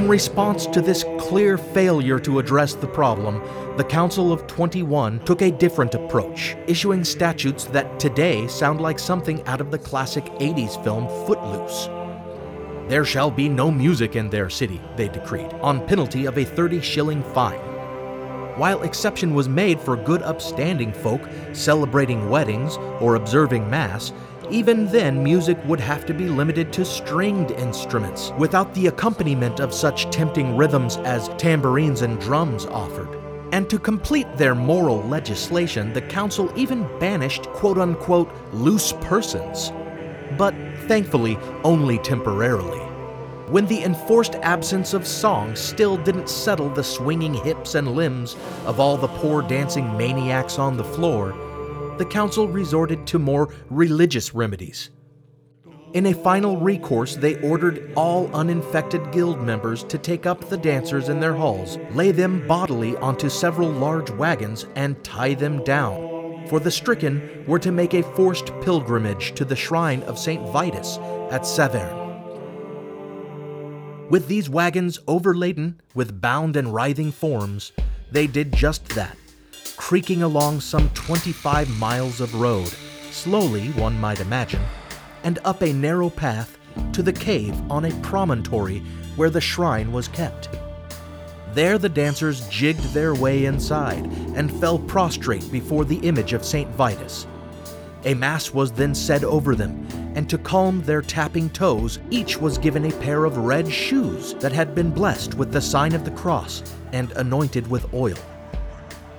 In 0.00 0.08
response 0.08 0.64
to 0.68 0.80
this 0.80 1.04
clear 1.18 1.58
failure 1.58 2.18
to 2.20 2.38
address 2.38 2.72
the 2.72 2.86
problem, 2.86 3.42
the 3.76 3.84
Council 3.84 4.32
of 4.32 4.46
21 4.46 5.22
took 5.26 5.42
a 5.42 5.50
different 5.50 5.94
approach, 5.94 6.56
issuing 6.66 7.04
statutes 7.04 7.66
that 7.66 8.00
today 8.00 8.46
sound 8.46 8.80
like 8.80 8.98
something 8.98 9.46
out 9.46 9.60
of 9.60 9.70
the 9.70 9.78
classic 9.78 10.24
80s 10.24 10.82
film 10.82 11.06
Footloose. 11.26 11.90
There 12.88 13.04
shall 13.04 13.30
be 13.30 13.50
no 13.50 13.70
music 13.70 14.16
in 14.16 14.30
their 14.30 14.48
city, 14.48 14.80
they 14.96 15.08
decreed, 15.08 15.52
on 15.60 15.86
penalty 15.86 16.24
of 16.24 16.38
a 16.38 16.46
30 16.46 16.80
shilling 16.80 17.22
fine. 17.34 17.60
While 18.56 18.84
exception 18.84 19.34
was 19.34 19.50
made 19.50 19.78
for 19.78 19.96
good 19.96 20.22
upstanding 20.22 20.94
folk 20.94 21.20
celebrating 21.52 22.30
weddings 22.30 22.78
or 23.00 23.16
observing 23.16 23.68
Mass, 23.68 24.14
even 24.50 24.86
then, 24.86 25.22
music 25.22 25.58
would 25.66 25.80
have 25.80 26.04
to 26.06 26.14
be 26.14 26.28
limited 26.28 26.72
to 26.72 26.84
stringed 26.84 27.50
instruments, 27.52 28.32
without 28.38 28.74
the 28.74 28.88
accompaniment 28.88 29.60
of 29.60 29.72
such 29.72 30.10
tempting 30.10 30.56
rhythms 30.56 30.96
as 30.98 31.28
tambourines 31.38 32.02
and 32.02 32.20
drums 32.20 32.66
offered. 32.66 33.08
And 33.52 33.68
to 33.70 33.78
complete 33.78 34.28
their 34.36 34.54
moral 34.54 35.02
legislation, 35.02 35.92
the 35.92 36.02
council 36.02 36.52
even 36.56 36.88
banished 36.98 37.44
quote 37.48 37.78
unquote 37.78 38.32
loose 38.52 38.92
persons. 39.00 39.72
But 40.38 40.54
thankfully, 40.86 41.36
only 41.64 41.98
temporarily. 41.98 42.78
When 43.48 43.66
the 43.66 43.82
enforced 43.82 44.36
absence 44.36 44.94
of 44.94 45.06
song 45.06 45.56
still 45.56 45.96
didn't 45.96 46.28
settle 46.28 46.68
the 46.68 46.84
swinging 46.84 47.34
hips 47.34 47.74
and 47.74 47.96
limbs 47.96 48.36
of 48.64 48.78
all 48.78 48.96
the 48.96 49.08
poor 49.08 49.42
dancing 49.42 49.96
maniacs 49.96 50.56
on 50.56 50.76
the 50.76 50.84
floor, 50.84 51.34
the 52.00 52.06
council 52.06 52.48
resorted 52.48 53.06
to 53.06 53.18
more 53.18 53.52
religious 53.68 54.34
remedies. 54.34 54.88
In 55.92 56.06
a 56.06 56.14
final 56.14 56.56
recourse, 56.56 57.14
they 57.14 57.38
ordered 57.42 57.92
all 57.94 58.34
uninfected 58.34 59.12
guild 59.12 59.42
members 59.42 59.84
to 59.84 59.98
take 59.98 60.24
up 60.24 60.48
the 60.48 60.56
dancers 60.56 61.10
in 61.10 61.20
their 61.20 61.34
halls, 61.34 61.76
lay 61.90 62.10
them 62.10 62.46
bodily 62.46 62.96
onto 62.96 63.28
several 63.28 63.68
large 63.68 64.08
wagons, 64.12 64.64
and 64.76 65.04
tie 65.04 65.34
them 65.34 65.62
down. 65.62 66.46
For 66.48 66.58
the 66.58 66.70
stricken 66.70 67.44
were 67.46 67.58
to 67.58 67.70
make 67.70 67.92
a 67.92 68.02
forced 68.14 68.46
pilgrimage 68.62 69.34
to 69.34 69.44
the 69.44 69.54
shrine 69.54 70.02
of 70.04 70.18
St. 70.18 70.40
Vitus 70.48 70.96
at 71.30 71.42
Saverne. 71.42 71.98
With 74.08 74.26
these 74.26 74.48
wagons 74.48 74.98
overladen 75.06 75.82
with 75.94 76.18
bound 76.18 76.56
and 76.56 76.72
writhing 76.72 77.12
forms, 77.12 77.72
they 78.10 78.26
did 78.26 78.54
just 78.54 78.88
that 78.90 79.18
creaking 79.76 80.22
along 80.22 80.60
some 80.60 80.88
25 80.90 81.68
miles 81.78 82.20
of 82.20 82.34
road, 82.34 82.72
slowly, 83.10 83.68
one 83.72 83.98
might 83.98 84.20
imagine, 84.20 84.62
and 85.24 85.38
up 85.44 85.62
a 85.62 85.72
narrow 85.72 86.08
path 86.08 86.58
to 86.92 87.02
the 87.02 87.12
cave 87.12 87.58
on 87.70 87.84
a 87.84 88.00
promontory 88.00 88.80
where 89.16 89.30
the 89.30 89.40
shrine 89.40 89.92
was 89.92 90.08
kept. 90.08 90.48
There 91.52 91.78
the 91.78 91.88
dancers 91.88 92.46
jigged 92.48 92.94
their 92.94 93.14
way 93.14 93.46
inside 93.46 94.06
and 94.36 94.60
fell 94.60 94.78
prostrate 94.78 95.50
before 95.50 95.84
the 95.84 95.98
image 95.98 96.32
of 96.32 96.44
St. 96.44 96.70
Vitus. 96.70 97.26
A 98.04 98.14
mass 98.14 98.54
was 98.54 98.72
then 98.72 98.94
said 98.94 99.24
over 99.24 99.54
them, 99.54 99.86
and 100.14 100.30
to 100.30 100.38
calm 100.38 100.82
their 100.82 101.02
tapping 101.02 101.50
toes, 101.50 101.98
each 102.10 102.40
was 102.40 102.58
given 102.58 102.84
a 102.84 103.00
pair 103.00 103.24
of 103.24 103.36
red 103.36 103.70
shoes 103.70 104.34
that 104.34 104.52
had 104.52 104.74
been 104.74 104.90
blessed 104.90 105.34
with 105.34 105.52
the 105.52 105.60
sign 105.60 105.94
of 105.94 106.04
the 106.04 106.10
cross 106.12 106.62
and 106.92 107.10
anointed 107.12 107.66
with 107.68 107.92
oil 107.92 108.16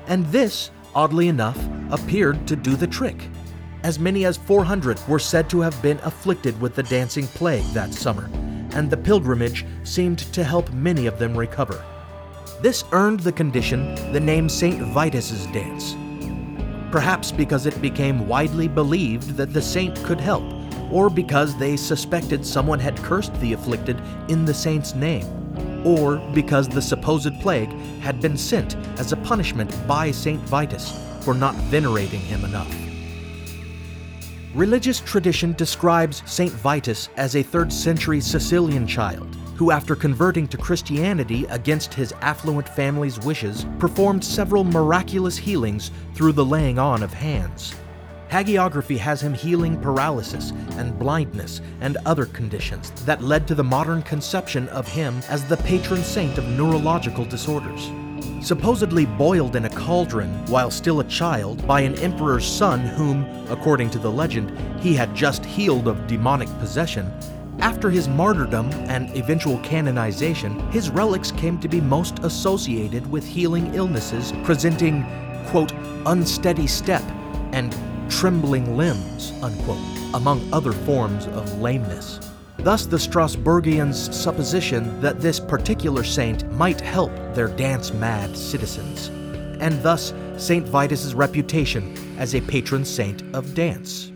and 0.08 0.26
this, 0.28 0.72
oddly 0.96 1.28
enough, 1.28 1.58
appeared 1.92 2.48
to 2.48 2.56
do 2.56 2.76
the 2.76 2.88
trick. 2.88 3.30
As 3.84 4.00
many 4.00 4.26
as 4.26 4.38
400 4.38 5.00
were 5.08 5.20
said 5.20 5.50
to 5.50 5.62
have 5.62 5.82
been 5.82 6.00
afflicted 6.04 6.60
with 6.62 6.76
the 6.76 6.84
dancing 6.84 7.28
plague 7.28 7.66
that 7.74 7.94
summer, 7.94 8.30
and 8.74 8.90
the 8.90 8.98
pilgrimage 8.98 9.66
seemed 9.84 10.20
to 10.34 10.44
help 10.44 10.72
many 10.72 11.08
of 11.08 11.18
them 11.18 11.36
recover. 11.36 11.84
This 12.62 12.84
earned 12.92 13.22
the 13.22 13.32
condition 13.32 13.96
the 14.14 14.20
name 14.20 14.48
St. 14.48 14.82
Vitus's 14.94 15.48
dance. 15.48 15.96
Perhaps 16.92 17.32
because 17.32 17.66
it 17.66 17.82
became 17.82 18.28
widely 18.28 18.68
believed 18.68 19.36
that 19.38 19.54
the 19.54 19.62
saint 19.62 19.96
could 20.04 20.20
help, 20.20 20.44
or 20.92 21.10
because 21.10 21.58
they 21.58 21.76
suspected 21.76 22.46
someone 22.46 22.80
had 22.80 22.98
cursed 22.98 23.34
the 23.40 23.54
afflicted 23.54 24.00
in 24.30 24.46
the 24.46 24.54
saint's 24.54 24.94
name 24.94 25.26
or 25.86 26.18
because 26.34 26.68
the 26.68 26.82
supposed 26.82 27.40
plague 27.40 27.72
had 28.02 28.22
been 28.22 28.38
sent 28.38 28.76
as 29.00 29.12
a 29.12 29.18
punishment 29.18 29.76
by 29.88 30.12
St. 30.12 30.42
Vitus 30.42 30.98
for 31.22 31.34
not 31.34 31.56
venerating 31.56 32.20
him 32.20 32.44
enough. 32.46 32.74
Religious 34.54 35.00
tradition 35.00 35.54
describes 35.54 36.24
St. 36.26 36.52
Vitus 36.52 37.10
as 37.16 37.36
a 37.36 37.44
3rd 37.44 37.72
century 37.72 38.20
Sicilian 38.20 38.86
child 38.86 39.38
who, 39.56 39.70
after 39.70 39.96
converting 39.96 40.48
to 40.48 40.58
Christianity 40.58 41.46
against 41.52 41.94
his 41.94 42.14
affluent 42.22 42.68
family's 42.68 43.20
wishes, 43.20 43.68
performed 43.78 44.24
several 44.24 44.64
miraculous 44.64 45.38
healings 45.38 45.92
through 46.16 46.32
the 46.32 46.44
laying 46.44 46.80
on 46.80 47.04
of 47.04 47.14
hands. 47.14 47.76
Hagiography 48.32 48.98
has 48.98 49.22
him 49.22 49.34
healing 49.34 49.78
paralysis 49.82 50.52
and 50.78 50.98
blindness 50.98 51.60
and 51.82 51.98
other 52.06 52.26
conditions 52.26 52.90
that 53.04 53.22
led 53.22 53.46
to 53.46 53.56
the 53.56 53.64
modern 53.64 54.02
conception 54.04 54.70
of 54.70 54.88
him 54.88 55.22
as 55.28 55.44
the 55.44 55.58
patron 55.58 56.02
saint 56.02 56.38
of 56.38 56.48
neurological 56.48 57.26
disorders. 57.26 57.92
Supposedly 58.42 59.06
boiled 59.06 59.58
in 59.58 59.66
a 59.66 59.70
cauldron 59.70 60.30
while 60.46 60.72
still 60.72 61.02
a 61.02 61.10
child 61.10 61.68
by 61.68 61.82
an 61.82 61.96
emperor's 61.96 62.46
son, 62.46 62.80
whom, 62.80 63.26
according 63.50 63.90
to 63.90 64.00
the 64.00 64.10
legend, 64.10 64.58
he 64.80 64.94
had 64.94 65.14
just 65.14 65.44
healed 65.44 65.90
of 65.90 66.08
demonic 66.08 66.48
possession, 66.60 67.12
after 67.60 67.90
his 67.90 68.08
martyrdom 68.08 68.72
and 68.88 69.14
eventual 69.18 69.60
canonization, 69.60 70.58
his 70.72 70.90
relics 70.90 71.34
came 71.34 71.60
to 71.60 71.68
be 71.68 71.82
most 71.82 72.20
associated 72.20 73.06
with 73.12 73.26
healing 73.26 73.76
illnesses 73.76 74.32
presenting, 74.44 75.06
quote, 75.48 75.74
unsteady 76.06 76.66
step 76.66 77.04
and 77.52 77.76
trembling 78.12 78.78
limbs, 78.78 79.32
unquote, 79.42 79.80
among 80.14 80.48
other 80.54 80.74
forms 80.74 81.26
of 81.28 81.60
lameness. 81.60 82.20
Thus, 82.58 82.86
the 82.86 82.98
Strasburgians' 82.98 84.14
supposition 84.14 85.02
that 85.02 85.20
this 85.20 85.40
particular 85.40 86.04
saint 86.04 86.52
might 86.52 86.80
help 86.80 87.12
their 87.34 87.48
dance 87.48 87.92
mad 87.92 88.38
citizens, 88.38 89.08
and 89.60 89.82
thus 89.82 90.14
St. 90.38 90.68
Vitus's 90.68 91.16
reputation 91.16 91.96
as 92.20 92.36
a 92.36 92.42
patron 92.42 92.86
saint 92.86 93.24
of 93.34 93.56
dance. 93.56 94.12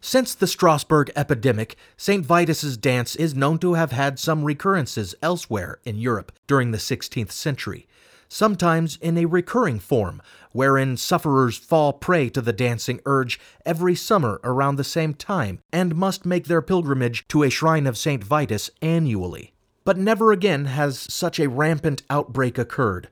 Since 0.00 0.34
the 0.34 0.46
Strasbourg 0.46 1.10
epidemic, 1.14 1.76
St. 1.96 2.24
Vitus's 2.24 2.76
dance 2.76 3.14
is 3.16 3.34
known 3.34 3.58
to 3.58 3.74
have 3.74 3.92
had 3.92 4.18
some 4.18 4.44
recurrences 4.44 5.14
elsewhere 5.22 5.78
in 5.84 5.96
Europe 5.96 6.32
during 6.46 6.70
the 6.70 6.78
16th 6.78 7.30
century, 7.30 7.86
sometimes 8.28 8.96
in 8.96 9.16
a 9.16 9.26
recurring 9.26 9.78
form, 9.78 10.20
wherein 10.52 10.96
sufferers 10.96 11.56
fall 11.56 11.92
prey 11.92 12.28
to 12.30 12.40
the 12.40 12.52
dancing 12.52 13.00
urge 13.06 13.40
every 13.66 13.94
summer 13.94 14.40
around 14.44 14.76
the 14.76 14.84
same 14.84 15.14
time 15.14 15.58
and 15.72 15.94
must 15.96 16.24
make 16.24 16.46
their 16.46 16.62
pilgrimage 16.62 17.26
to 17.28 17.42
a 17.42 17.50
shrine 17.50 17.86
of 17.86 17.98
St. 17.98 18.22
Vitus 18.22 18.70
annually. 18.80 19.52
But 19.84 19.98
never 19.98 20.32
again 20.32 20.66
has 20.66 20.98
such 20.98 21.40
a 21.40 21.48
rampant 21.48 22.02
outbreak 22.08 22.58
occurred. 22.58 23.08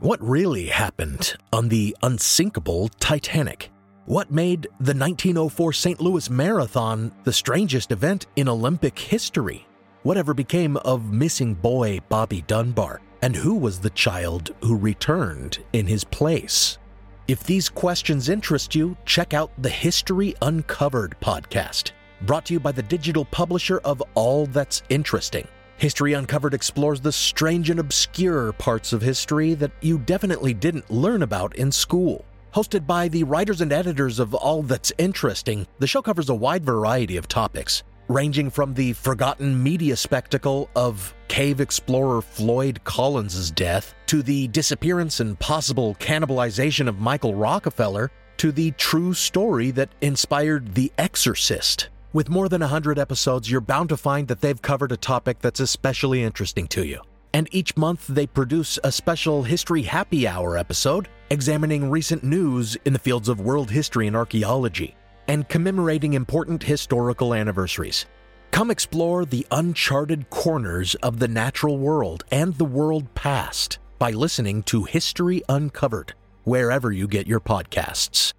What 0.00 0.22
really 0.22 0.66
happened 0.66 1.34
on 1.52 1.68
the 1.68 1.96
unsinkable 2.02 2.88
Titanic? 3.00 3.70
What 4.04 4.30
made 4.30 4.62
the 4.78 4.94
1904 4.94 5.72
St. 5.72 6.00
Louis 6.00 6.30
Marathon 6.30 7.12
the 7.24 7.32
strangest 7.32 7.90
event 7.90 8.26
in 8.36 8.48
Olympic 8.48 8.98
history? 8.98 9.66
Whatever 10.04 10.34
became 10.34 10.76
of 10.78 11.12
missing 11.12 11.54
boy 11.54 11.98
Bobby 12.08 12.42
Dunbar? 12.46 13.00
And 13.20 13.34
who 13.34 13.54
was 13.54 13.80
the 13.80 13.90
child 13.90 14.54
who 14.62 14.76
returned 14.76 15.58
in 15.72 15.86
his 15.86 16.04
place? 16.04 16.78
If 17.26 17.42
these 17.42 17.68
questions 17.68 18.28
interest 18.28 18.74
you, 18.74 18.96
check 19.04 19.34
out 19.34 19.50
the 19.58 19.68
History 19.68 20.34
Uncovered 20.40 21.16
podcast, 21.20 21.90
brought 22.22 22.46
to 22.46 22.54
you 22.54 22.60
by 22.60 22.72
the 22.72 22.82
digital 22.82 23.24
publisher 23.24 23.78
of 23.78 24.02
All 24.14 24.46
That's 24.46 24.82
Interesting. 24.88 25.48
History 25.78 26.12
Uncovered 26.12 26.54
explores 26.54 27.00
the 27.00 27.12
strange 27.12 27.70
and 27.70 27.80
obscure 27.80 28.52
parts 28.52 28.92
of 28.92 29.02
history 29.02 29.54
that 29.54 29.72
you 29.80 29.98
definitely 29.98 30.54
didn't 30.54 30.90
learn 30.90 31.22
about 31.22 31.56
in 31.56 31.72
school. 31.72 32.24
Hosted 32.54 32.86
by 32.86 33.08
the 33.08 33.24
writers 33.24 33.60
and 33.60 33.72
editors 33.72 34.20
of 34.20 34.32
All 34.34 34.62
That's 34.62 34.92
Interesting, 34.96 35.66
the 35.80 35.86
show 35.88 36.02
covers 36.02 36.28
a 36.28 36.34
wide 36.34 36.64
variety 36.64 37.16
of 37.16 37.28
topics 37.28 37.82
ranging 38.08 38.48
from 38.50 38.74
the 38.74 38.94
forgotten 38.94 39.62
media 39.62 39.94
spectacle 39.94 40.70
of 40.74 41.14
cave 41.28 41.60
explorer 41.60 42.22
Floyd 42.22 42.80
Collins' 42.84 43.50
death, 43.50 43.94
to 44.06 44.22
the 44.22 44.48
disappearance 44.48 45.20
and 45.20 45.38
possible 45.38 45.94
cannibalization 45.96 46.88
of 46.88 46.98
Michael 46.98 47.34
Rockefeller, 47.34 48.10
to 48.38 48.50
the 48.50 48.70
true 48.72 49.12
story 49.12 49.70
that 49.72 49.90
inspired 50.00 50.74
The 50.74 50.90
Exorcist. 50.96 51.88
With 52.12 52.30
more 52.30 52.48
than 52.48 52.62
100 52.62 52.98
episodes, 52.98 53.50
you're 53.50 53.60
bound 53.60 53.90
to 53.90 53.96
find 53.96 54.28
that 54.28 54.40
they've 54.40 54.60
covered 54.60 54.92
a 54.92 54.96
topic 54.96 55.40
that's 55.40 55.60
especially 55.60 56.22
interesting 56.22 56.66
to 56.68 56.86
you. 56.86 57.02
And 57.34 57.46
each 57.52 57.76
month, 57.76 58.06
they 58.06 58.26
produce 58.26 58.78
a 58.82 58.90
special 58.90 59.42
History 59.42 59.82
Happy 59.82 60.26
Hour 60.26 60.56
episode 60.56 61.08
examining 61.30 61.90
recent 61.90 62.24
news 62.24 62.76
in 62.86 62.94
the 62.94 62.98
fields 62.98 63.28
of 63.28 63.40
world 63.40 63.70
history 63.70 64.06
and 64.06 64.16
archaeology 64.16 64.96
and 65.28 65.48
commemorating 65.48 66.14
important 66.14 66.62
historical 66.64 67.34
anniversaries. 67.34 68.06
Come 68.50 68.70
explore 68.70 69.24
the 69.24 69.46
uncharted 69.50 70.30
corners 70.30 70.94
of 70.96 71.18
the 71.18 71.28
natural 71.28 71.78
world 71.78 72.24
and 72.32 72.54
the 72.54 72.64
world 72.64 73.14
past 73.14 73.78
by 73.98 74.10
listening 74.10 74.62
to 74.64 74.84
History 74.84 75.42
Uncovered, 75.48 76.14
wherever 76.44 76.90
you 76.90 77.06
get 77.06 77.26
your 77.26 77.40
podcasts. 77.40 78.32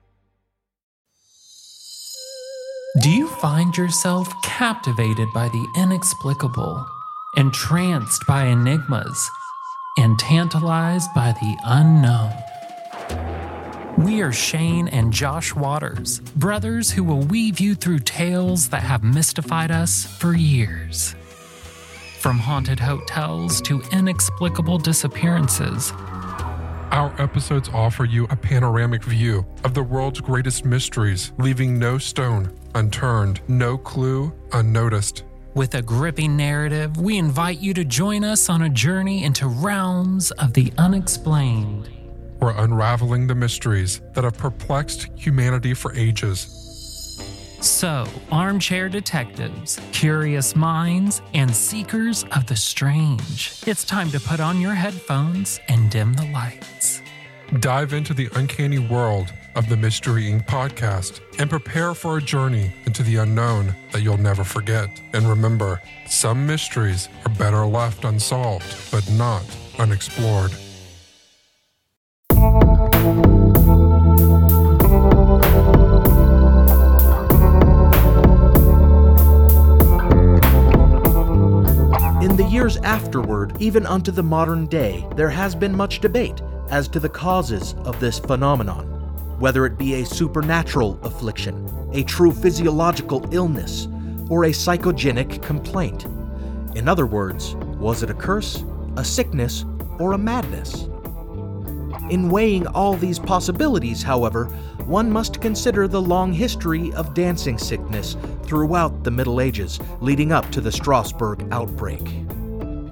Do 3.02 3.12
you 3.12 3.28
find 3.28 3.78
yourself 3.78 4.34
captivated 4.44 5.28
by 5.34 5.48
the 5.50 5.68
inexplicable, 5.78 6.86
entranced 7.38 8.26
by 8.28 8.46
enigmas, 8.46 9.30
and 9.98 10.18
tantalized 10.18 11.14
by 11.14 11.34
the 11.34 11.58
unknown? 11.66 12.34
We 14.00 14.22
are 14.22 14.32
Shane 14.32 14.88
and 14.88 15.12
Josh 15.12 15.54
Waters, 15.54 16.22
brothers 16.38 16.90
who 16.90 17.04
will 17.04 17.20
weave 17.20 17.60
you 17.60 17.76
through 17.76 18.00
tales 18.00 18.70
that 18.70 18.82
have 18.82 19.04
mystified 19.04 19.72
us 19.72 20.06
for 20.06 20.34
years. 20.34 21.16
From 22.20 22.40
haunted 22.40 22.80
hotels 22.80 23.62
to 23.64 23.82
inexplicable 23.92 24.78
disappearances, 24.78 25.92
Our 26.92 27.14
episodes 27.20 27.70
offer 27.74 28.06
you 28.06 28.26
a 28.30 28.38
panoramic 28.38 29.04
view 29.04 29.46
of 29.66 29.74
the 29.74 29.84
world's 29.84 30.22
greatest 30.22 30.64
mysteries, 30.64 31.34
leaving 31.38 31.78
no 31.78 31.98
stone 31.98 32.58
unturned, 32.76 33.42
no 33.50 33.78
clue 33.78 34.32
unnoticed. 34.54 35.24
with 35.56 35.76
a 35.76 35.82
gripping 35.82 36.38
narrative, 36.38 36.96
we 36.98 37.18
invite 37.18 37.60
you 37.60 37.74
to 37.74 37.84
join 37.84 38.24
us 38.24 38.50
on 38.50 38.62
a 38.62 38.70
journey 38.70 39.26
into 39.26 39.46
realms 39.48 40.32
of 40.32 40.54
the 40.54 40.72
unexplained. 40.78 41.90
We're 42.40 42.56
unraveling 42.58 43.28
the 43.28 43.36
mysteries 43.36 44.02
that 44.14 44.24
have 44.24 44.38
perplexed 44.38 45.08
humanity 45.16 45.74
for 45.74 45.94
ages. 45.96 46.56
So, 47.62 48.08
armchair 48.32 48.88
detectives, 48.88 49.82
curious 49.92 50.56
minds, 50.56 51.22
and 51.34 51.54
seekers 51.54 52.24
of 52.36 52.46
the 52.48 52.56
strange, 52.56 53.62
it's 53.68 53.84
time 53.84 54.10
to 54.12 54.20
put 54.20 54.40
on 54.40 54.62
your 54.62 54.74
headphones 54.74 55.60
and 55.68 55.92
dim 55.92 56.14
the 56.14 56.26
lights. 56.28 57.02
Dive 57.60 57.92
into 57.92 58.14
the 58.14 58.30
uncanny 58.36 58.80
world 58.80 59.34
of 59.56 59.68
the 59.68 59.76
Mystery 59.76 60.24
Inc. 60.26 60.46
podcast 60.46 61.20
and 61.38 61.50
prepare 61.50 61.94
for 61.94 62.18
a 62.18 62.22
journey 62.22 62.72
into 62.86 63.04
the 63.04 63.18
unknown 63.18 63.76
that 63.92 64.04
you'll 64.04 64.18
never 64.18 64.46
forget. 64.46 65.02
And 65.14 65.28
remember, 65.28 65.82
some 66.08 66.48
mysteries 66.48 67.10
are 67.26 67.34
better 67.34 67.66
left 67.66 68.06
unsolved, 68.06 68.92
but 68.92 69.10
not 69.12 69.44
unexplored. 69.80 70.54
Years 82.70 82.84
afterward, 82.84 83.60
even 83.60 83.84
unto 83.88 84.12
the 84.12 84.22
modern 84.22 84.68
day, 84.68 85.04
there 85.16 85.30
has 85.30 85.56
been 85.56 85.76
much 85.76 86.02
debate 86.02 86.40
as 86.70 86.88
to 86.88 87.00
the 87.00 87.10
causes 87.10 87.74
of 87.84 88.00
this 88.00 88.20
phenomenon, 88.20 88.86
whether 89.40 89.66
it 89.66 89.76
be 89.76 89.96
a 89.96 90.06
supernatural 90.06 91.00
affliction, 91.02 91.68
a 91.94 92.04
true 92.04 92.32
physiological 92.32 93.28
illness, 93.34 93.88
or 94.30 94.44
a 94.44 94.50
psychogenic 94.50 95.42
complaint. 95.42 96.06
In 96.76 96.88
other 96.88 97.08
words, 97.08 97.56
was 97.56 98.04
it 98.04 98.12
a 98.12 98.14
curse, 98.14 98.64
a 98.98 99.04
sickness, 99.04 99.66
or 99.98 100.14
a 100.14 100.18
madness? 100.20 100.84
In 102.12 102.30
weighing 102.30 102.68
all 102.68 102.94
these 102.94 103.18
possibilities, 103.18 104.04
however, 104.04 104.46
one 104.86 105.10
must 105.10 105.42
consider 105.42 105.88
the 105.88 106.02
long 106.02 106.34
history 106.34 106.94
of 106.94 107.16
dancing 107.16 107.58
sickness 107.58 108.16
throughout 108.44 109.04
the 109.04 109.12
Middle 109.12 109.42
Ages 109.42 109.80
leading 110.02 110.32
up 110.32 110.52
to 110.52 110.62
the 110.62 110.72
Strasbourg 110.72 111.48
outbreak. 111.52 112.29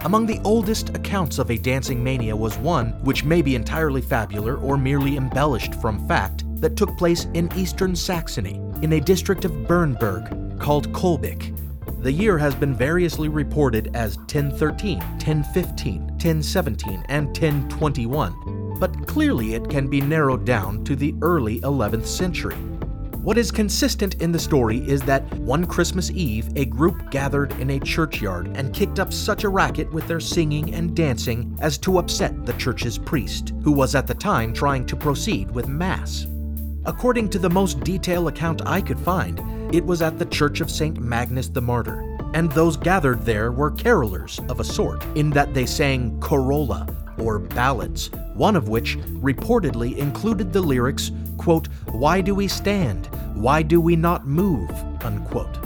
Among 0.02 0.26
the 0.26 0.40
oldest 0.44 0.90
accounts 0.90 1.40
of 1.40 1.50
a 1.50 1.58
dancing 1.58 2.04
mania 2.04 2.36
was 2.36 2.58
one 2.58 2.92
which 3.04 3.24
may 3.24 3.42
be 3.42 3.56
entirely 3.56 4.02
fabular 4.02 4.62
or 4.62 4.78
merely 4.78 5.18
embellished 5.18 5.76
from 5.76 6.08
fact 6.08 6.44
that 6.62 6.76
took 6.76 6.96
place 6.98 7.26
in 7.34 7.52
eastern 7.56 7.96
Saxony, 7.96 8.62
in 8.82 8.94
a 8.94 9.02
district 9.02 9.44
of 9.44 9.52
Bernburg 9.68 10.60
called 10.60 10.92
Kölbigk. 10.94 11.54
The 12.04 12.12
year 12.12 12.38
has 12.38 12.54
been 12.54 12.76
variously 12.76 13.28
reported 13.28 13.90
as 13.96 14.18
1013, 14.18 15.00
1015, 15.00 16.02
1017, 16.02 17.04
and 17.10 17.28
1021, 17.28 18.78
but 18.80 19.08
clearly 19.08 19.56
it 19.56 19.68
can 19.68 19.88
be 19.88 20.00
narrowed 20.00 20.46
down 20.46 20.84
to 20.86 20.96
the 20.96 21.16
early 21.22 21.60
11th 21.62 22.06
century. 22.06 22.56
What 23.28 23.38
is 23.38 23.52
consistent 23.52 24.22
in 24.22 24.32
the 24.32 24.40
story 24.40 24.78
is 24.88 25.02
that 25.02 25.22
one 25.40 25.66
Christmas 25.66 26.10
Eve, 26.12 26.48
a 26.56 26.63
group 26.63 27.12
gathered 27.12 27.52
in 27.60 27.72
a 27.72 27.80
churchyard 27.82 28.48
and 28.56 28.74
kicked 28.74 29.02
up 29.02 29.12
such 29.12 29.44
a 29.44 29.50
racket 29.50 29.92
with 29.92 30.08
their 30.08 30.22
singing 30.22 30.74
and 30.74 30.96
dancing 30.96 31.58
as 31.60 31.78
to 31.80 31.98
upset 31.98 32.46
the 32.46 32.54
church's 32.54 32.98
priest, 32.98 33.52
who 33.63 33.74
was 33.74 33.96
at 33.96 34.08
the 34.08 34.13
time 34.13 34.54
trying 34.54 34.86
to 34.86 34.96
proceed 34.96 35.52
with 35.52 35.68
Mass. 35.68 36.26
According 36.86 37.28
to 37.32 37.38
the 37.38 37.50
most 37.50 37.82
detailed 37.82 38.30
account 38.30 38.62
I 38.66 38.80
could 38.80 38.98
find, 38.98 39.42
it 39.76 39.86
was 39.86 40.02
at 40.02 40.18
the 40.18 40.26
Church 40.28 40.62
of 40.62 40.72
St. 40.72 40.98
Magnus 40.98 41.50
the 41.50 41.60
Martyr, 41.60 42.00
and 42.34 42.50
those 42.54 42.78
gathered 42.78 43.26
there 43.26 43.52
were 43.52 43.72
carolers 43.72 44.40
of 44.50 44.62
a 44.62 44.63
sort, 44.63 45.04
in 45.18 45.32
that 45.32 45.54
they 45.54 45.66
sang 45.66 46.18
corolla, 46.22 46.88
or 47.18 47.40
ballads, 47.40 48.10
one 48.36 48.56
of 48.56 48.70
which 48.70 48.98
reportedly 49.20 49.98
included 49.98 50.54
the 50.54 50.62
lyrics, 50.62 51.12
quote, 51.38 51.67
Why 51.91 52.21
do 52.21 52.36
we 52.36 52.47
stand? 52.47 53.08
Why 53.34 53.62
do 53.62 53.80
we 53.80 53.95
not 53.95 54.28
move? 54.28 54.71
unquote. 55.04 55.58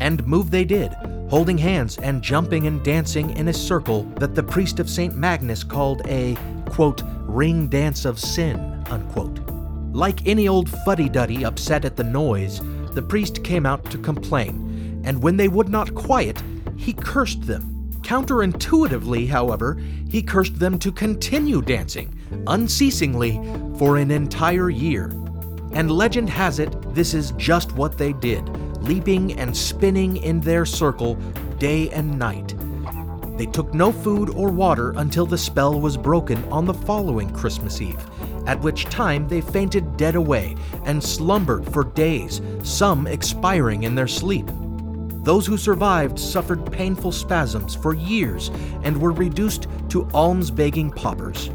And 0.00 0.26
move 0.26 0.50
they 0.50 0.64
did, 0.64 0.92
holding 1.30 1.56
hands 1.56 1.96
and 1.98 2.22
jumping 2.22 2.66
and 2.66 2.82
dancing 2.84 3.30
in 3.36 3.48
a 3.48 3.52
circle 3.52 4.02
that 4.16 4.34
the 4.34 4.42
priest 4.42 4.80
of 4.80 4.90
St. 4.90 5.14
Magnus 5.14 5.64
called 5.64 6.02
a, 6.06 6.36
quote, 6.66 7.02
ring 7.20 7.68
dance 7.68 8.04
of 8.04 8.18
sin, 8.18 8.58
unquote. 8.90 9.40
Like 9.92 10.26
any 10.26 10.48
old 10.48 10.68
fuddy 10.84 11.08
duddy 11.08 11.44
upset 11.44 11.84
at 11.84 11.96
the 11.96 12.04
noise, 12.04 12.60
the 12.92 13.02
priest 13.02 13.44
came 13.44 13.64
out 13.64 13.90
to 13.90 13.98
complain, 13.98 15.02
and 15.04 15.22
when 15.22 15.36
they 15.36 15.48
would 15.48 15.68
not 15.68 15.94
quiet, 15.94 16.42
he 16.76 16.92
cursed 16.92 17.42
them. 17.42 17.90
Counterintuitively, 18.02 19.28
however, 19.28 19.80
he 20.08 20.22
cursed 20.22 20.58
them 20.58 20.78
to 20.80 20.90
continue 20.92 21.62
dancing, 21.62 22.14
unceasingly, 22.46 23.40
for 23.78 23.96
an 23.96 24.10
entire 24.10 24.70
year. 24.70 25.06
And 25.72 25.90
legend 25.90 26.28
has 26.30 26.58
it, 26.58 26.94
this 26.94 27.14
is 27.14 27.32
just 27.32 27.72
what 27.72 27.96
they 27.96 28.12
did, 28.12 28.48
leaping 28.82 29.38
and 29.38 29.56
spinning 29.56 30.18
in 30.18 30.40
their 30.40 30.66
circle 30.66 31.14
day 31.58 31.88
and 31.90 32.18
night. 32.18 32.54
They 33.38 33.46
took 33.46 33.72
no 33.72 33.90
food 33.90 34.30
or 34.30 34.50
water 34.50 34.92
until 34.96 35.24
the 35.24 35.38
spell 35.38 35.80
was 35.80 35.96
broken 35.96 36.44
on 36.52 36.66
the 36.66 36.74
following 36.74 37.32
Christmas 37.32 37.80
Eve, 37.80 38.04
at 38.46 38.60
which 38.60 38.84
time 38.84 39.26
they 39.26 39.40
fainted 39.40 39.96
dead 39.96 40.14
away 40.14 40.54
and 40.84 41.02
slumbered 41.02 41.64
for 41.72 41.84
days, 41.84 42.42
some 42.62 43.06
expiring 43.06 43.84
in 43.84 43.94
their 43.94 44.06
sleep. 44.06 44.50
Those 45.24 45.46
who 45.46 45.56
survived 45.56 46.18
suffered 46.18 46.70
painful 46.70 47.12
spasms 47.12 47.74
for 47.74 47.94
years 47.94 48.50
and 48.82 49.00
were 49.00 49.12
reduced 49.12 49.68
to 49.90 50.08
alms 50.12 50.50
begging 50.50 50.90
paupers. 50.90 51.50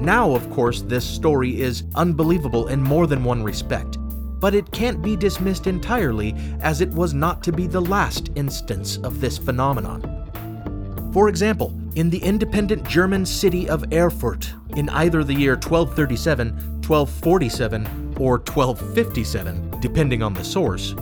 Now, 0.00 0.32
of 0.32 0.48
course, 0.50 0.82
this 0.82 1.04
story 1.04 1.60
is 1.60 1.82
unbelievable 1.96 2.68
in 2.68 2.80
more 2.80 3.06
than 3.06 3.24
one 3.24 3.42
respect, 3.42 3.98
but 4.40 4.54
it 4.54 4.70
can't 4.70 5.02
be 5.02 5.16
dismissed 5.16 5.66
entirely 5.66 6.34
as 6.60 6.80
it 6.80 6.90
was 6.90 7.14
not 7.14 7.42
to 7.42 7.52
be 7.52 7.66
the 7.66 7.80
last 7.80 8.30
instance 8.36 8.98
of 8.98 9.20
this 9.20 9.38
phenomenon. 9.38 10.00
For 11.12 11.28
example, 11.28 11.76
in 11.96 12.10
the 12.10 12.18
independent 12.18 12.86
German 12.86 13.26
city 13.26 13.68
of 13.68 13.92
Erfurt, 13.92 14.52
in 14.76 14.88
either 14.90 15.24
the 15.24 15.34
year 15.34 15.54
1237, 15.54 16.50
1247, 16.86 18.14
or 18.20 18.38
1257, 18.38 19.80
depending 19.80 20.22
on 20.22 20.32
the 20.32 20.44
source, 20.44 20.94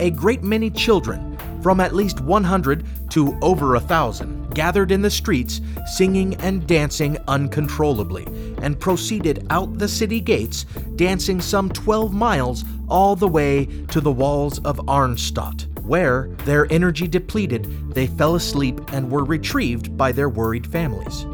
a 0.00 0.10
great 0.10 0.42
many 0.42 0.68
children, 0.68 1.38
from 1.62 1.80
at 1.80 1.94
least 1.94 2.20
100 2.20 2.84
to 3.10 3.38
over 3.40 3.76
a 3.76 3.80
thousand, 3.80 4.41
gathered 4.54 4.90
in 4.90 5.02
the 5.02 5.10
streets, 5.10 5.60
singing 5.86 6.34
and 6.36 6.66
dancing 6.66 7.18
uncontrollably, 7.28 8.26
and 8.62 8.78
proceeded 8.78 9.46
out 9.50 9.78
the 9.78 9.88
city 9.88 10.20
gates, 10.20 10.64
dancing 10.96 11.40
some 11.40 11.68
12 11.70 12.12
miles 12.12 12.64
all 12.88 13.16
the 13.16 13.28
way 13.28 13.66
to 13.88 14.00
the 14.00 14.12
walls 14.12 14.58
of 14.60 14.78
Arnstadt, 14.86 15.66
where, 15.82 16.28
their 16.44 16.70
energy 16.72 17.08
depleted, 17.08 17.94
they 17.94 18.06
fell 18.06 18.34
asleep 18.34 18.80
and 18.92 19.10
were 19.10 19.24
retrieved 19.24 19.96
by 19.96 20.12
their 20.12 20.28
worried 20.28 20.66
families. 20.66 21.26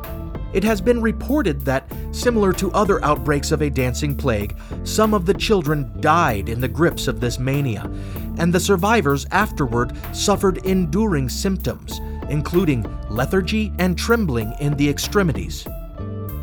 It 0.54 0.64
has 0.64 0.80
been 0.80 1.02
reported 1.02 1.60
that, 1.66 1.92
similar 2.10 2.54
to 2.54 2.72
other 2.72 3.04
outbreaks 3.04 3.52
of 3.52 3.60
a 3.60 3.68
dancing 3.68 4.16
plague, 4.16 4.56
some 4.82 5.12
of 5.12 5.26
the 5.26 5.34
children 5.34 5.92
died 6.00 6.48
in 6.48 6.60
the 6.60 6.68
grips 6.68 7.06
of 7.06 7.20
this 7.20 7.38
mania, 7.38 7.90
and 8.38 8.52
the 8.52 8.60
survivors 8.60 9.26
afterward 9.30 9.92
suffered 10.12 10.58
enduring 10.64 11.28
symptoms, 11.28 12.00
including 12.28 12.84
lethargy 13.08 13.72
and 13.78 13.98
trembling 13.98 14.54
in 14.60 14.76
the 14.76 14.88
extremities. 14.88 15.66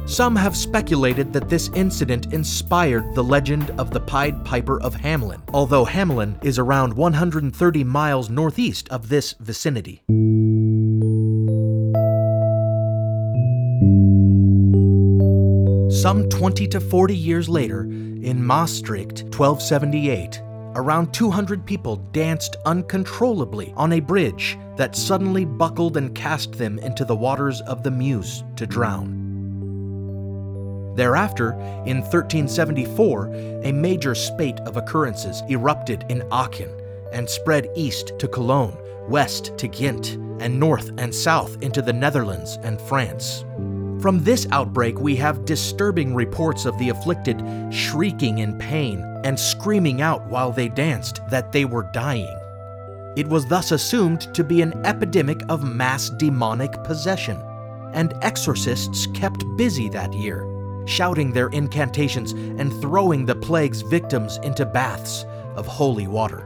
Some 0.08 0.36
have 0.36 0.56
speculated 0.56 1.34
that 1.34 1.50
this 1.50 1.69
incident 1.69 2.32
inspired 2.32 3.15
the 3.15 3.24
legend 3.24 3.71
of 3.80 3.89
the 3.89 4.00
Pied 4.00 4.45
Piper 4.45 4.80
of 4.82 4.93
Hamelin, 4.93 5.41
although 5.52 5.84
Hamelin 5.84 6.43
is 6.43 6.60
around 6.60 6.93
130 6.93 7.84
miles 7.84 8.30
northeast 8.30 8.88
of 8.89 9.10
this 9.10 9.34
vicinity. 9.39 10.04
Some 15.89 16.30
20 16.30 16.67
to 16.67 16.80
40 16.80 17.15
years 17.15 17.50
later, 17.50 17.86
in 17.86 18.45
Maastricht, 18.45 19.24
1278, 19.24 20.39
around 20.76 21.13
200 21.13 21.65
people 21.65 21.95
danced 22.12 22.58
uncontrollably 22.67 23.74
on 23.76 23.93
a 23.93 24.00
bridge 24.00 24.56
that 24.77 24.95
suddenly 24.95 25.45
buckled 25.45 25.97
and 25.97 26.13
cast 26.15 26.53
them 26.53 26.79
into 26.79 27.05
the 27.05 27.15
waters 27.15 27.61
of 27.61 27.83
the 27.83 27.91
Meuse 27.91 28.43
to 28.55 28.67
drown. 28.67 29.21
Thereafter, 30.95 31.51
in 31.85 31.97
1374, 32.01 33.61
a 33.63 33.71
major 33.71 34.15
spate 34.15 34.59
of 34.61 34.77
occurrences 34.77 35.43
erupted 35.49 36.05
in 36.09 36.23
Aachen 36.31 36.69
and 37.11 37.29
spread 37.29 37.69
east 37.75 38.13
to 38.19 38.27
Cologne, 38.27 38.77
west 39.09 39.57
to 39.57 39.67
Ghent, 39.67 40.17
and 40.39 40.59
north 40.59 40.91
and 40.97 41.13
south 41.13 41.61
into 41.61 41.81
the 41.81 41.93
Netherlands 41.93 42.57
and 42.63 42.79
France. 42.79 43.43
From 44.01 44.23
this 44.23 44.47
outbreak, 44.51 44.99
we 44.99 45.15
have 45.17 45.45
disturbing 45.45 46.13
reports 46.13 46.65
of 46.65 46.77
the 46.77 46.89
afflicted 46.89 47.41
shrieking 47.73 48.39
in 48.39 48.57
pain 48.57 49.01
and 49.23 49.39
screaming 49.39 50.01
out 50.01 50.25
while 50.27 50.51
they 50.51 50.69
danced 50.69 51.21
that 51.29 51.51
they 51.51 51.65
were 51.65 51.89
dying. 51.93 52.38
It 53.15 53.28
was 53.28 53.45
thus 53.45 53.71
assumed 53.71 54.34
to 54.34 54.43
be 54.43 54.62
an 54.62 54.73
epidemic 54.86 55.41
of 55.47 55.63
mass 55.63 56.10
demonic 56.10 56.84
possession, 56.84 57.41
and 57.93 58.13
exorcists 58.21 59.08
kept 59.08 59.45
busy 59.56 59.88
that 59.89 60.13
year, 60.13 60.45
shouting 60.86 61.32
their 61.32 61.47
incantations 61.47 62.34
and 62.34 62.73
throwing 62.82 63.25
the 63.25 63.36
plague's 63.36 63.82
victims 63.82 64.38
into 64.43 64.65
baths 64.65 65.25
of 65.56 65.65
holy 65.65 66.08
water. 66.08 66.45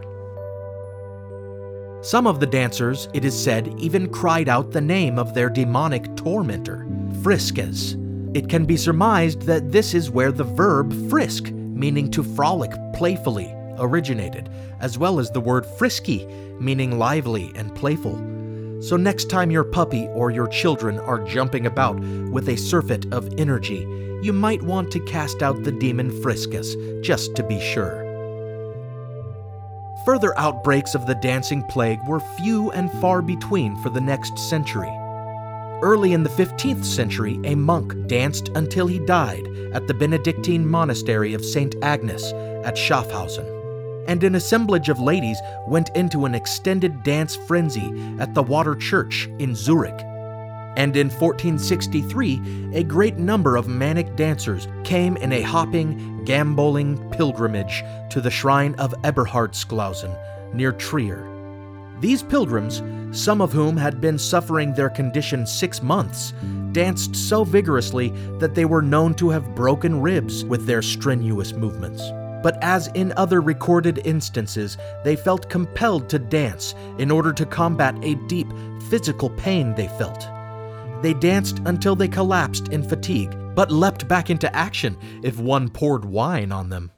Some 2.01 2.27
of 2.27 2.39
the 2.39 2.45
dancers, 2.45 3.09
it 3.13 3.25
is 3.25 3.37
said, 3.37 3.73
even 3.77 4.07
cried 4.07 4.47
out 4.47 4.71
the 4.71 4.79
name 4.79 5.17
of 5.17 5.33
their 5.33 5.49
demonic 5.49 6.15
tormentor, 6.15 6.85
Friskes. 7.23 7.97
It 8.35 8.47
can 8.47 8.65
be 8.65 8.77
surmised 8.77 9.41
that 9.41 9.71
this 9.71 9.95
is 9.95 10.11
where 10.11 10.31
the 10.31 10.43
verb 10.43 10.93
frisk, 11.09 11.51
meaning 11.51 12.11
to 12.11 12.23
frolic 12.23 12.71
playfully, 12.93 13.53
originated, 13.79 14.49
as 14.79 14.97
well 14.97 15.19
as 15.19 15.31
the 15.31 15.41
word 15.41 15.65
frisky, 15.65 16.25
meaning 16.59 16.99
lively 16.99 17.51
and 17.55 17.73
playful. 17.75 18.17
So, 18.81 18.95
next 18.95 19.29
time 19.29 19.51
your 19.51 19.63
puppy 19.63 20.07
or 20.09 20.31
your 20.31 20.47
children 20.47 20.99
are 20.99 21.23
jumping 21.25 21.65
about 21.65 21.99
with 21.99 22.47
a 22.47 22.55
surfeit 22.55 23.11
of 23.13 23.33
energy, 23.37 23.85
you 24.21 24.33
might 24.33 24.61
want 24.61 24.91
to 24.91 25.05
cast 25.05 25.41
out 25.41 25.63
the 25.63 25.71
demon 25.71 26.11
Friscus, 26.21 26.75
just 27.01 27.35
to 27.35 27.43
be 27.43 27.59
sure. 27.59 28.05
Further 30.05 30.37
outbreaks 30.37 30.95
of 30.95 31.05
the 31.07 31.15
dancing 31.15 31.61
plague 31.63 31.99
were 32.07 32.19
few 32.19 32.71
and 32.71 32.91
far 32.93 33.21
between 33.21 33.75
for 33.83 33.89
the 33.89 34.01
next 34.01 34.37
century. 34.39 34.89
Early 35.81 36.13
in 36.13 36.23
the 36.23 36.29
15th 36.29 36.83
century, 36.83 37.39
a 37.43 37.55
monk 37.55 37.93
danced 38.07 38.49
until 38.55 38.87
he 38.87 38.99
died 38.99 39.47
at 39.73 39.87
the 39.87 39.93
Benedictine 39.93 40.67
monastery 40.67 41.33
of 41.33 41.45
St. 41.45 41.75
Agnes 41.81 42.33
at 42.65 42.75
Schaffhausen, 42.75 43.45
and 44.07 44.23
an 44.23 44.35
assemblage 44.35 44.89
of 44.89 44.99
ladies 44.99 45.39
went 45.67 45.89
into 45.95 46.25
an 46.25 46.35
extended 46.35 47.03
dance 47.03 47.35
frenzy 47.35 48.17
at 48.19 48.33
the 48.33 48.43
Water 48.43 48.75
Church 48.75 49.29
in 49.39 49.55
Zurich. 49.55 50.05
And 50.77 50.95
in 50.95 51.09
1463, 51.09 52.71
a 52.73 52.83
great 52.83 53.17
number 53.17 53.55
of 53.55 53.67
manic 53.67 54.15
dancers 54.15 54.67
came 54.83 55.17
in 55.17 55.33
a 55.33 55.41
hopping, 55.41 56.23
gamboling 56.23 57.09
pilgrimage 57.11 57.83
to 58.11 58.21
the 58.21 58.31
shrine 58.31 58.75
of 58.75 58.93
Eberhardsklausen 59.03 60.15
near 60.53 60.71
Trier. 60.71 61.25
These 61.99 62.23
pilgrims, 62.23 62.81
some 63.11 63.41
of 63.41 63.51
whom 63.51 63.75
had 63.75 63.99
been 63.99 64.17
suffering 64.17 64.73
their 64.73 64.89
condition 64.89 65.45
six 65.45 65.81
months, 65.81 66.33
danced 66.71 67.15
so 67.15 67.43
vigorously 67.43 68.09
that 68.37 68.55
they 68.55 68.65
were 68.65 68.81
known 68.81 69.13
to 69.15 69.29
have 69.29 69.55
broken 69.55 70.01
ribs 70.01 70.45
with 70.45 70.65
their 70.65 70.81
strenuous 70.81 71.51
movements. 71.51 72.01
But 72.41 72.57
as 72.63 72.87
in 72.89 73.13
other 73.17 73.41
recorded 73.41 74.01
instances, 74.05 74.77
they 75.03 75.15
felt 75.15 75.49
compelled 75.49 76.09
to 76.09 76.19
dance 76.19 76.73
in 76.97 77.11
order 77.11 77.33
to 77.33 77.45
combat 77.45 77.95
a 78.01 78.15
deep 78.27 78.47
physical 78.89 79.29
pain 79.31 79.75
they 79.75 79.87
felt. 79.87 80.27
They 81.01 81.13
danced 81.13 81.59
until 81.65 81.95
they 81.95 82.07
collapsed 82.07 82.69
in 82.69 82.83
fatigue, 82.83 83.35
but 83.55 83.71
leapt 83.71 84.07
back 84.07 84.29
into 84.29 84.53
action 84.55 84.97
if 85.23 85.39
one 85.39 85.69
poured 85.69 86.05
wine 86.05 86.51
on 86.51 86.69
them. 86.69 86.91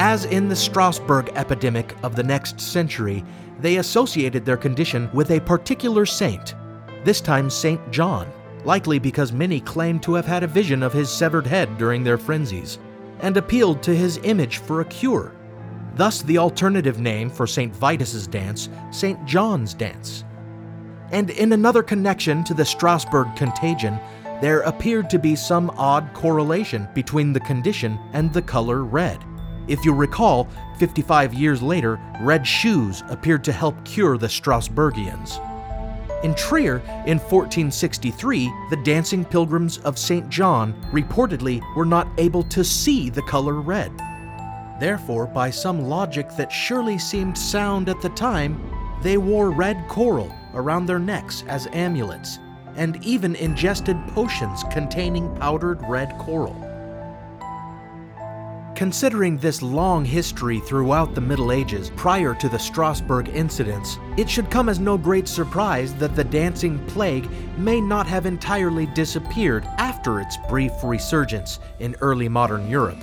As 0.00 0.24
in 0.26 0.48
the 0.48 0.56
Strasbourg 0.56 1.30
epidemic 1.34 1.94
of 2.02 2.16
the 2.16 2.22
next 2.22 2.60
century, 2.60 3.24
they 3.60 3.76
associated 3.76 4.44
their 4.44 4.56
condition 4.56 5.10
with 5.12 5.30
a 5.30 5.40
particular 5.40 6.06
saint, 6.06 6.54
this 7.04 7.20
time 7.20 7.50
Saint 7.50 7.90
John, 7.90 8.30
likely 8.64 8.98
because 8.98 9.32
many 9.32 9.60
claimed 9.60 10.02
to 10.02 10.14
have 10.14 10.26
had 10.26 10.42
a 10.42 10.48
vision 10.48 10.82
of 10.82 10.92
his 10.92 11.10
severed 11.10 11.46
head 11.46 11.78
during 11.78 12.02
their 12.02 12.18
frenzies, 12.18 12.78
and 13.20 13.36
appealed 13.36 13.82
to 13.82 13.94
his 13.94 14.20
image 14.22 14.58
for 14.58 14.80
a 14.80 14.84
cure. 14.84 15.34
Thus, 15.94 16.22
the 16.22 16.38
alternative 16.38 17.00
name 17.00 17.28
for 17.28 17.46
St. 17.46 17.74
Vitus's 17.74 18.26
dance, 18.26 18.68
St. 18.92 19.24
John's 19.26 19.74
dance. 19.74 20.24
And 21.10 21.30
in 21.30 21.52
another 21.52 21.82
connection 21.82 22.44
to 22.44 22.54
the 22.54 22.64
Strasbourg 22.64 23.34
contagion, 23.34 23.98
there 24.40 24.60
appeared 24.60 25.10
to 25.10 25.18
be 25.18 25.34
some 25.34 25.70
odd 25.70 26.12
correlation 26.14 26.86
between 26.94 27.32
the 27.32 27.40
condition 27.40 27.98
and 28.12 28.32
the 28.32 28.42
color 28.42 28.84
red. 28.84 29.24
If 29.66 29.84
you 29.84 29.92
recall, 29.92 30.48
55 30.78 31.34
years 31.34 31.60
later, 31.60 32.00
red 32.20 32.46
shoes 32.46 33.02
appeared 33.08 33.42
to 33.44 33.52
help 33.52 33.84
cure 33.84 34.16
the 34.16 34.28
Strasburgians. 34.28 35.44
In 36.24 36.34
Trier, 36.34 36.78
in 37.06 37.18
1463, 37.18 38.52
the 38.70 38.76
dancing 38.82 39.24
pilgrims 39.24 39.78
of 39.78 39.96
St. 39.96 40.28
John 40.28 40.74
reportedly 40.92 41.62
were 41.76 41.84
not 41.84 42.08
able 42.18 42.42
to 42.44 42.64
see 42.64 43.08
the 43.08 43.22
color 43.22 43.54
red. 43.60 43.92
Therefore, 44.80 45.26
by 45.26 45.50
some 45.50 45.82
logic 45.82 46.34
that 46.36 46.50
surely 46.50 46.98
seemed 46.98 47.38
sound 47.38 47.88
at 47.88 48.00
the 48.00 48.08
time, 48.10 48.60
they 49.00 49.16
wore 49.16 49.52
red 49.52 49.86
coral 49.86 50.34
around 50.54 50.86
their 50.86 50.98
necks 50.98 51.44
as 51.46 51.68
amulets, 51.72 52.40
and 52.74 52.96
even 53.04 53.36
ingested 53.36 53.96
potions 54.08 54.64
containing 54.72 55.32
powdered 55.36 55.80
red 55.88 56.18
coral. 56.18 56.67
Considering 58.78 59.36
this 59.36 59.60
long 59.60 60.04
history 60.04 60.60
throughout 60.60 61.12
the 61.12 61.20
Middle 61.20 61.50
Ages 61.50 61.90
prior 61.96 62.32
to 62.32 62.48
the 62.48 62.56
Strasbourg 62.56 63.28
incidents, 63.30 63.98
it 64.16 64.30
should 64.30 64.52
come 64.52 64.68
as 64.68 64.78
no 64.78 64.96
great 64.96 65.26
surprise 65.26 65.92
that 65.94 66.14
the 66.14 66.22
dancing 66.22 66.78
plague 66.86 67.28
may 67.58 67.80
not 67.80 68.06
have 68.06 68.24
entirely 68.24 68.86
disappeared 68.94 69.64
after 69.78 70.20
its 70.20 70.36
brief 70.48 70.70
resurgence 70.84 71.58
in 71.80 71.96
early 72.00 72.28
modern 72.28 72.70
Europe. 72.70 73.02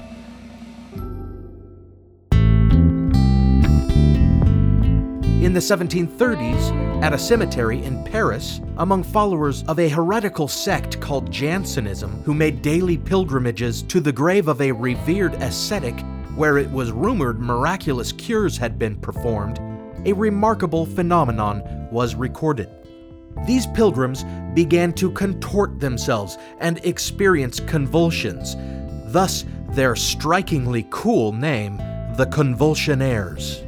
In 5.46 5.54
the 5.54 5.60
1730s, 5.60 7.04
at 7.04 7.14
a 7.14 7.20
cemetery 7.20 7.84
in 7.84 8.04
Paris, 8.04 8.62
among 8.78 9.04
followers 9.04 9.64
of 9.68 9.78
a 9.78 9.88
heretical 9.88 10.48
sect 10.48 11.00
called 11.00 11.32
Jansenism, 11.32 12.24
who 12.24 12.34
made 12.34 12.64
daily 12.64 12.98
pilgrimages 12.98 13.84
to 13.84 14.00
the 14.00 14.12
grave 14.12 14.48
of 14.48 14.60
a 14.60 14.72
revered 14.72 15.36
ascetic 15.36 15.94
where 16.34 16.58
it 16.58 16.72
was 16.72 16.92
rumored 16.92 17.40
miraculous 17.40 18.12
cures 18.12 18.58
had 18.58 18.80
been 18.80 18.96
performed, 18.96 19.60
a 20.08 20.14
remarkable 20.14 20.88
phenomenon 20.88 21.62
was 21.92 22.16
recorded. 22.16 22.68
These 23.46 23.68
pilgrims 23.68 24.26
began 24.56 24.94
to 24.94 25.12
contort 25.12 25.80
themselves 25.80 26.40
and 26.60 26.84
experience 26.84 27.60
convulsions, 27.60 28.56
thus, 29.14 29.46
their 29.74 29.96
strikingly 29.96 30.88
cool 30.90 31.34
name, 31.34 31.78
the 32.16 32.26
Convulsionaires 32.32 33.65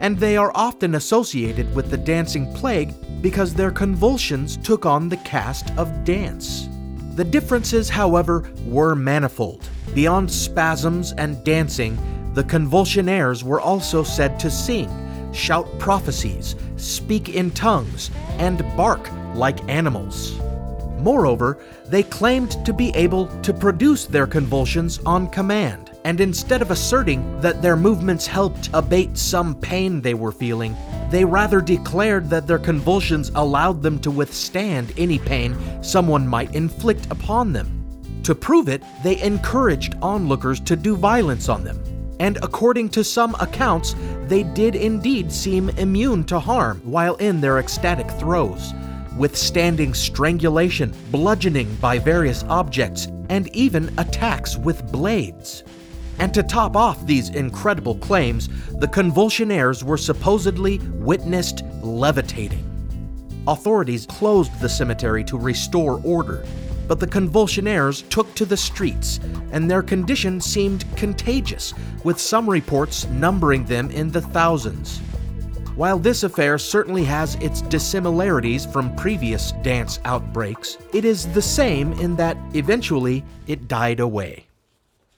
and 0.00 0.18
they 0.18 0.36
are 0.36 0.50
often 0.54 0.96
associated 0.96 1.72
with 1.74 1.90
the 1.90 1.96
dancing 1.96 2.52
plague 2.54 2.94
because 3.22 3.54
their 3.54 3.70
convulsions 3.70 4.56
took 4.56 4.86
on 4.86 5.08
the 5.08 5.16
cast 5.18 5.70
of 5.76 6.04
dance. 6.04 6.68
The 7.14 7.24
differences, 7.24 7.88
however, 7.88 8.50
were 8.64 8.94
manifold. 8.94 9.68
Beyond 9.94 10.30
spasms 10.30 11.12
and 11.12 11.44
dancing, 11.44 11.98
the 12.34 12.44
convulsionaires 12.44 13.42
were 13.42 13.60
also 13.60 14.02
said 14.02 14.40
to 14.40 14.50
sing, 14.50 14.88
shout 15.32 15.66
prophecies, 15.78 16.56
speak 16.76 17.28
in 17.28 17.50
tongues, 17.50 18.10
and 18.38 18.58
bark 18.76 19.10
like 19.34 19.68
animals. 19.68 20.38
Moreover, 20.98 21.58
they 21.86 22.02
claimed 22.02 22.64
to 22.64 22.72
be 22.72 22.90
able 22.90 23.26
to 23.42 23.52
produce 23.52 24.06
their 24.06 24.26
convulsions 24.26 24.98
on 25.04 25.28
command 25.28 25.89
and 26.04 26.20
instead 26.20 26.62
of 26.62 26.70
asserting 26.70 27.40
that 27.40 27.60
their 27.60 27.76
movements 27.76 28.26
helped 28.26 28.70
abate 28.72 29.16
some 29.16 29.54
pain 29.54 30.00
they 30.00 30.14
were 30.14 30.32
feeling, 30.32 30.74
they 31.10 31.24
rather 31.24 31.60
declared 31.60 32.30
that 32.30 32.46
their 32.46 32.58
convulsions 32.58 33.30
allowed 33.34 33.82
them 33.82 33.98
to 33.98 34.10
withstand 34.10 34.92
any 34.96 35.18
pain 35.18 35.56
someone 35.82 36.26
might 36.26 36.54
inflict 36.54 37.06
upon 37.10 37.52
them. 37.52 37.76
To 38.24 38.34
prove 38.34 38.68
it, 38.68 38.82
they 39.02 39.20
encouraged 39.20 39.96
onlookers 40.02 40.60
to 40.60 40.76
do 40.76 40.96
violence 40.96 41.48
on 41.48 41.64
them. 41.64 41.82
And 42.20 42.36
according 42.42 42.90
to 42.90 43.02
some 43.02 43.34
accounts, 43.40 43.94
they 44.26 44.42
did 44.42 44.76
indeed 44.76 45.32
seem 45.32 45.70
immune 45.70 46.24
to 46.24 46.38
harm 46.38 46.80
while 46.84 47.16
in 47.16 47.40
their 47.40 47.58
ecstatic 47.58 48.10
throes, 48.12 48.72
withstanding 49.16 49.94
strangulation, 49.94 50.94
bludgeoning 51.10 51.74
by 51.76 51.98
various 51.98 52.44
objects, 52.44 53.06
and 53.30 53.48
even 53.56 53.92
attacks 53.98 54.56
with 54.56 54.92
blades. 54.92 55.64
And 56.20 56.34
to 56.34 56.42
top 56.42 56.76
off 56.76 57.06
these 57.06 57.30
incredible 57.30 57.94
claims, 57.96 58.48
the 58.78 58.86
convulsionaires 58.86 59.82
were 59.82 59.96
supposedly 59.96 60.78
witnessed 60.78 61.64
levitating. 61.80 62.66
Authorities 63.48 64.04
closed 64.04 64.60
the 64.60 64.68
cemetery 64.68 65.24
to 65.24 65.38
restore 65.38 65.98
order, 66.04 66.44
but 66.86 67.00
the 67.00 67.06
convulsionaires 67.06 68.06
took 68.10 68.34
to 68.34 68.44
the 68.44 68.56
streets, 68.56 69.18
and 69.50 69.70
their 69.70 69.82
condition 69.82 70.42
seemed 70.42 70.84
contagious, 70.94 71.72
with 72.04 72.20
some 72.20 72.50
reports 72.50 73.06
numbering 73.06 73.64
them 73.64 73.90
in 73.90 74.10
the 74.10 74.20
thousands. 74.20 74.98
While 75.74 75.98
this 75.98 76.22
affair 76.22 76.58
certainly 76.58 77.04
has 77.04 77.36
its 77.36 77.62
dissimilarities 77.62 78.66
from 78.66 78.94
previous 78.96 79.52
dance 79.62 79.98
outbreaks, 80.04 80.76
it 80.92 81.06
is 81.06 81.32
the 81.32 81.40
same 81.40 81.94
in 81.94 82.14
that 82.16 82.36
eventually 82.52 83.24
it 83.46 83.68
died 83.68 84.00
away. 84.00 84.49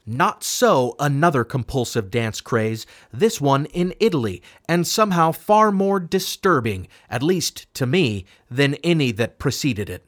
Not 0.04 0.42
so 0.42 0.96
another 0.98 1.44
compulsive 1.44 2.10
dance 2.10 2.40
craze, 2.40 2.86
this 3.12 3.40
one 3.40 3.66
in 3.66 3.94
Italy, 4.00 4.42
and 4.68 4.84
somehow 4.84 5.30
far 5.30 5.70
more 5.70 6.00
disturbing, 6.00 6.88
at 7.08 7.22
least 7.22 7.72
to 7.74 7.86
me, 7.86 8.24
than 8.50 8.74
any 8.82 9.12
that 9.12 9.38
preceded 9.38 9.88
it. 9.88 10.04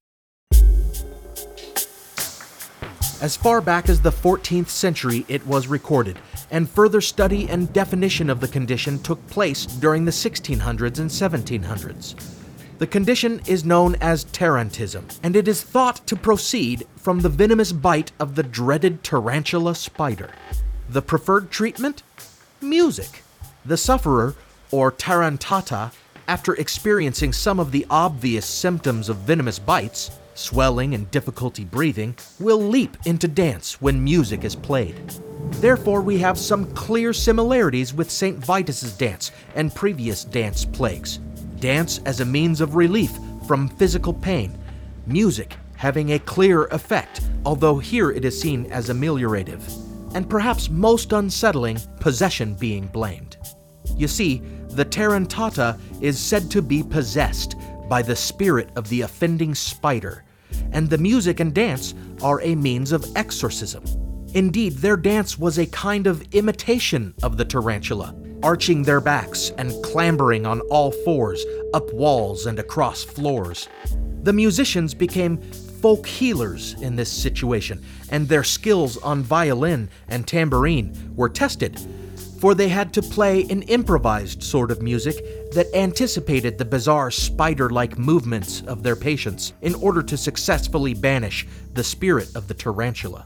As 3.22 3.36
far 3.36 3.60
back 3.60 3.88
as 3.88 4.00
the 4.00 4.10
14th 4.10 4.68
century, 4.68 5.24
it 5.28 5.46
was 5.46 5.68
recorded, 5.68 6.18
and 6.50 6.68
further 6.68 7.00
study 7.00 7.48
and 7.48 7.72
definition 7.72 8.28
of 8.28 8.40
the 8.40 8.48
condition 8.48 8.98
took 8.98 9.24
place 9.28 9.64
during 9.64 10.04
the 10.04 10.10
1600s 10.10 10.98
and 10.98 11.08
1700s. 11.08 12.43
The 12.78 12.86
condition 12.88 13.40
is 13.46 13.64
known 13.64 13.94
as 14.00 14.24
tarantism, 14.24 15.04
and 15.22 15.36
it 15.36 15.46
is 15.46 15.62
thought 15.62 16.04
to 16.08 16.16
proceed 16.16 16.84
from 16.96 17.20
the 17.20 17.28
venomous 17.28 17.70
bite 17.70 18.10
of 18.18 18.34
the 18.34 18.42
dreaded 18.42 19.04
tarantula 19.04 19.76
spider. 19.76 20.30
The 20.88 21.00
preferred 21.00 21.52
treatment? 21.52 22.02
Music. 22.60 23.22
The 23.64 23.76
sufferer, 23.76 24.34
or 24.72 24.90
tarantata, 24.90 25.92
after 26.26 26.54
experiencing 26.54 27.32
some 27.32 27.60
of 27.60 27.70
the 27.70 27.86
obvious 27.90 28.44
symptoms 28.44 29.08
of 29.08 29.18
venomous 29.18 29.60
bites, 29.60 30.10
swelling 30.34 30.94
and 30.94 31.08
difficulty 31.12 31.64
breathing, 31.64 32.16
will 32.40 32.58
leap 32.58 32.96
into 33.04 33.28
dance 33.28 33.80
when 33.80 34.02
music 34.02 34.42
is 34.42 34.56
played. 34.56 34.96
Therefore, 35.60 36.00
we 36.00 36.18
have 36.18 36.36
some 36.36 36.66
clear 36.74 37.12
similarities 37.12 37.94
with 37.94 38.10
St. 38.10 38.44
Vitus's 38.44 38.96
dance 38.96 39.30
and 39.54 39.72
previous 39.72 40.24
dance 40.24 40.64
plagues 40.64 41.20
dance 41.64 41.98
as 42.04 42.20
a 42.20 42.26
means 42.26 42.60
of 42.60 42.74
relief 42.74 43.18
from 43.48 43.70
physical 43.70 44.12
pain, 44.12 44.54
music 45.06 45.56
having 45.76 46.12
a 46.12 46.18
clear 46.18 46.64
effect, 46.66 47.22
although 47.46 47.78
here 47.78 48.10
it 48.10 48.22
is 48.22 48.38
seen 48.38 48.70
as 48.70 48.90
ameliorative, 48.90 49.62
and 50.14 50.28
perhaps 50.28 50.68
most 50.68 51.14
unsettling, 51.14 51.78
possession 52.00 52.52
being 52.56 52.86
blamed. 52.88 53.38
You 53.96 54.08
see, 54.08 54.42
the 54.72 54.84
Tarantata 54.84 55.80
is 56.02 56.18
said 56.18 56.50
to 56.50 56.60
be 56.60 56.82
possessed 56.82 57.56
by 57.88 58.02
the 58.02 58.14
spirit 58.14 58.68
of 58.76 58.86
the 58.90 59.00
offending 59.00 59.54
spider, 59.54 60.22
and 60.72 60.90
the 60.90 60.98
music 60.98 61.40
and 61.40 61.54
dance 61.54 61.94
are 62.22 62.42
a 62.42 62.54
means 62.54 62.92
of 62.92 63.10
exorcism. 63.16 63.84
Indeed, 64.34 64.74
their 64.74 64.98
dance 64.98 65.38
was 65.38 65.58
a 65.58 65.64
kind 65.64 66.06
of 66.06 66.20
imitation 66.34 67.14
of 67.22 67.38
the 67.38 67.44
tarantula, 67.46 68.14
arching 68.44 68.82
their 68.82 69.00
backs 69.00 69.50
and 69.56 69.72
clambering 69.82 70.44
on 70.44 70.60
all 70.68 70.90
fours 70.90 71.46
up 71.72 71.90
walls 71.94 72.44
and 72.44 72.58
across 72.58 73.02
floors. 73.02 73.70
The 74.22 74.34
musicians 74.34 74.92
became 74.92 75.38
folk 75.80 76.06
healers 76.06 76.74
in 76.82 76.94
this 76.94 77.10
situation, 77.10 77.82
and 78.10 78.28
their 78.28 78.44
skills 78.44 78.98
on 78.98 79.22
violin 79.22 79.88
and 80.08 80.28
tambourine 80.28 81.14
were 81.16 81.30
tested, 81.30 81.80
for 82.38 82.54
they 82.54 82.68
had 82.68 82.92
to 82.92 83.00
play 83.00 83.44
an 83.44 83.62
improvised 83.62 84.42
sort 84.42 84.70
of 84.70 84.82
music 84.82 85.16
that 85.52 85.74
anticipated 85.74 86.58
the 86.58 86.66
bizarre 86.66 87.10
spider 87.10 87.70
like 87.70 87.98
movements 87.98 88.60
of 88.66 88.82
their 88.82 88.96
patients 88.96 89.54
in 89.62 89.74
order 89.76 90.02
to 90.02 90.18
successfully 90.18 90.92
banish 90.92 91.46
the 91.72 91.84
spirit 91.84 92.28
of 92.36 92.46
the 92.46 92.54
tarantula. 92.54 93.24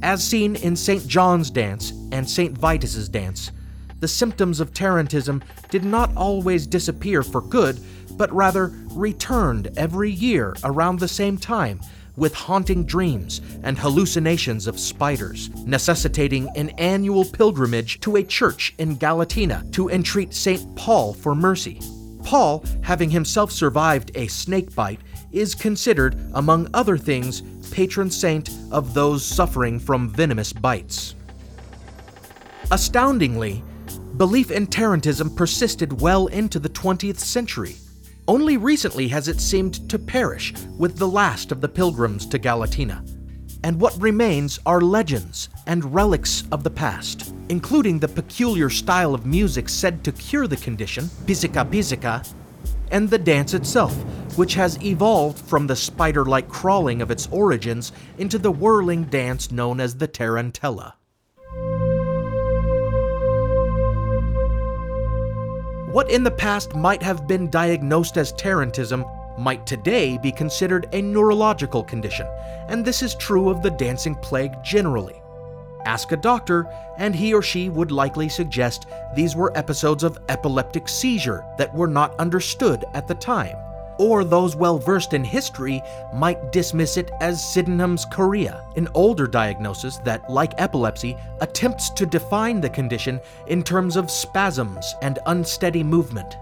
As 0.00 0.22
seen 0.22 0.54
in 0.54 0.76
St. 0.76 1.06
John's 1.08 1.50
dance 1.50 1.92
and 2.12 2.28
St. 2.28 2.56
Vitus's 2.56 3.08
dance, 3.08 3.50
the 4.00 4.08
symptoms 4.08 4.60
of 4.60 4.72
tarantism 4.72 5.42
did 5.70 5.84
not 5.84 6.14
always 6.16 6.66
disappear 6.66 7.22
for 7.22 7.40
good, 7.40 7.78
but 8.12 8.32
rather 8.32 8.72
returned 8.90 9.70
every 9.76 10.10
year 10.10 10.54
around 10.64 10.98
the 10.98 11.08
same 11.08 11.38
time 11.38 11.80
with 12.16 12.34
haunting 12.34 12.84
dreams 12.84 13.40
and 13.62 13.78
hallucinations 13.78 14.66
of 14.66 14.78
spiders, 14.78 15.48
necessitating 15.64 16.48
an 16.56 16.70
annual 16.70 17.24
pilgrimage 17.24 18.00
to 18.00 18.16
a 18.16 18.22
church 18.22 18.74
in 18.78 18.96
Galatina 18.96 19.70
to 19.72 19.88
entreat 19.88 20.34
St. 20.34 20.74
Paul 20.76 21.14
for 21.14 21.34
mercy. 21.34 21.80
Paul, 22.22 22.64
having 22.82 23.08
himself 23.08 23.50
survived 23.50 24.10
a 24.14 24.26
snake 24.26 24.74
bite, 24.74 25.00
is 25.32 25.54
considered, 25.54 26.20
among 26.34 26.68
other 26.74 26.98
things, 26.98 27.42
patron 27.70 28.10
saint 28.10 28.50
of 28.70 28.92
those 28.92 29.24
suffering 29.24 29.78
from 29.78 30.10
venomous 30.10 30.52
bites. 30.52 31.14
Astoundingly, 32.70 33.62
belief 34.20 34.50
in 34.50 34.66
Tarantism 34.66 35.34
persisted 35.34 35.98
well 35.98 36.26
into 36.26 36.58
the 36.58 36.68
20th 36.68 37.20
century. 37.20 37.76
Only 38.28 38.58
recently 38.58 39.08
has 39.08 39.28
it 39.28 39.40
seemed 39.40 39.88
to 39.88 39.98
perish 39.98 40.52
with 40.76 40.98
the 40.98 41.08
last 41.08 41.50
of 41.52 41.62
the 41.62 41.68
pilgrims 41.70 42.26
to 42.26 42.38
Galatina. 42.38 43.00
And 43.64 43.80
what 43.80 43.98
remains 43.98 44.60
are 44.66 44.82
legends 44.82 45.48
and 45.66 45.94
relics 45.94 46.44
of 46.52 46.64
the 46.64 46.70
past, 46.70 47.34
including 47.48 47.98
the 47.98 48.08
peculiar 48.08 48.68
style 48.68 49.14
of 49.14 49.24
music 49.24 49.70
said 49.70 50.04
to 50.04 50.12
cure 50.12 50.46
the 50.46 50.58
condition, 50.58 51.04
pizzica 51.24 51.64
pizzica, 51.64 52.22
and 52.90 53.08
the 53.08 53.16
dance 53.16 53.54
itself, 53.54 53.94
which 54.36 54.52
has 54.52 54.84
evolved 54.84 55.38
from 55.38 55.66
the 55.66 55.74
spider 55.74 56.26
like 56.26 56.46
crawling 56.46 57.00
of 57.00 57.10
its 57.10 57.26
origins 57.28 57.92
into 58.18 58.38
the 58.38 58.52
whirling 58.52 59.04
dance 59.04 59.50
known 59.50 59.80
as 59.80 59.94
the 59.94 60.06
tarantella. 60.06 60.92
What 65.92 66.08
in 66.08 66.22
the 66.22 66.30
past 66.30 66.76
might 66.76 67.02
have 67.02 67.26
been 67.26 67.50
diagnosed 67.50 68.16
as 68.16 68.32
tarantism 68.34 69.04
might 69.36 69.66
today 69.66 70.18
be 70.18 70.30
considered 70.30 70.88
a 70.92 71.02
neurological 71.02 71.82
condition, 71.82 72.28
and 72.68 72.84
this 72.84 73.02
is 73.02 73.16
true 73.16 73.48
of 73.48 73.60
the 73.60 73.72
dancing 73.72 74.14
plague 74.14 74.52
generally. 74.62 75.20
Ask 75.86 76.12
a 76.12 76.16
doctor, 76.16 76.68
and 76.96 77.12
he 77.12 77.34
or 77.34 77.42
she 77.42 77.70
would 77.70 77.90
likely 77.90 78.28
suggest 78.28 78.86
these 79.16 79.34
were 79.34 79.56
episodes 79.58 80.04
of 80.04 80.16
epileptic 80.28 80.88
seizure 80.88 81.44
that 81.58 81.74
were 81.74 81.88
not 81.88 82.14
understood 82.20 82.84
at 82.94 83.08
the 83.08 83.14
time. 83.16 83.56
Or 84.00 84.24
those 84.24 84.56
well 84.56 84.78
versed 84.78 85.12
in 85.12 85.22
history 85.22 85.82
might 86.14 86.52
dismiss 86.52 86.96
it 86.96 87.10
as 87.20 87.44
Sydenham's 87.44 88.06
chorea, 88.06 88.64
an 88.74 88.88
older 88.94 89.26
diagnosis 89.26 89.98
that, 89.98 90.30
like 90.30 90.54
epilepsy, 90.56 91.18
attempts 91.42 91.90
to 91.90 92.06
define 92.06 92.62
the 92.62 92.70
condition 92.70 93.20
in 93.46 93.62
terms 93.62 93.96
of 93.96 94.10
spasms 94.10 94.94
and 95.02 95.18
unsteady 95.26 95.84
movement. 95.84 96.38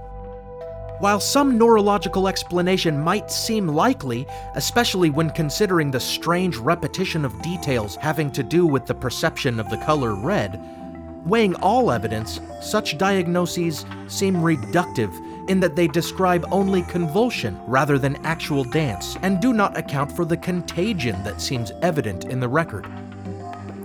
While 1.01 1.19
some 1.19 1.59
neurological 1.59 2.29
explanation 2.29 2.97
might 3.03 3.29
seem 3.29 3.67
likely, 3.67 4.29
especially 4.55 5.11
when 5.11 5.31
considering 5.31 5.91
the 5.91 5.99
strange 5.99 6.57
repetition 6.59 7.25
of 7.25 7.43
details 7.43 7.97
having 7.97 8.31
to 8.33 8.45
do 8.45 8.67
with 8.67 8.87
the 8.87 8.95
perception 8.95 9.59
of 9.59 9.69
the 9.69 9.79
color 9.79 10.15
red, 10.15 10.61
weighing 11.27 11.57
all 11.57 11.91
evidence, 11.91 12.41
such 12.63 12.99
diagnoses 12.99 13.85
seem 14.07 14.37
reductive 14.37 15.13
in 15.49 15.61
that 15.61 15.77
they 15.77 15.89
describe 15.89 16.47
only 16.51 16.83
convulsion 16.83 17.61
rather 17.67 17.99
than 17.99 18.25
actual 18.25 18.65
dance 18.65 19.17
and 19.23 19.41
do 19.41 19.53
not 19.53 19.77
account 19.77 20.13
for 20.13 20.25
the 20.25 20.37
contagion 20.37 21.23
that 21.25 21.41
seems 21.41 21.73
evident 21.83 22.27
in 22.27 22.41
the 22.41 22.49
record. 22.49 22.87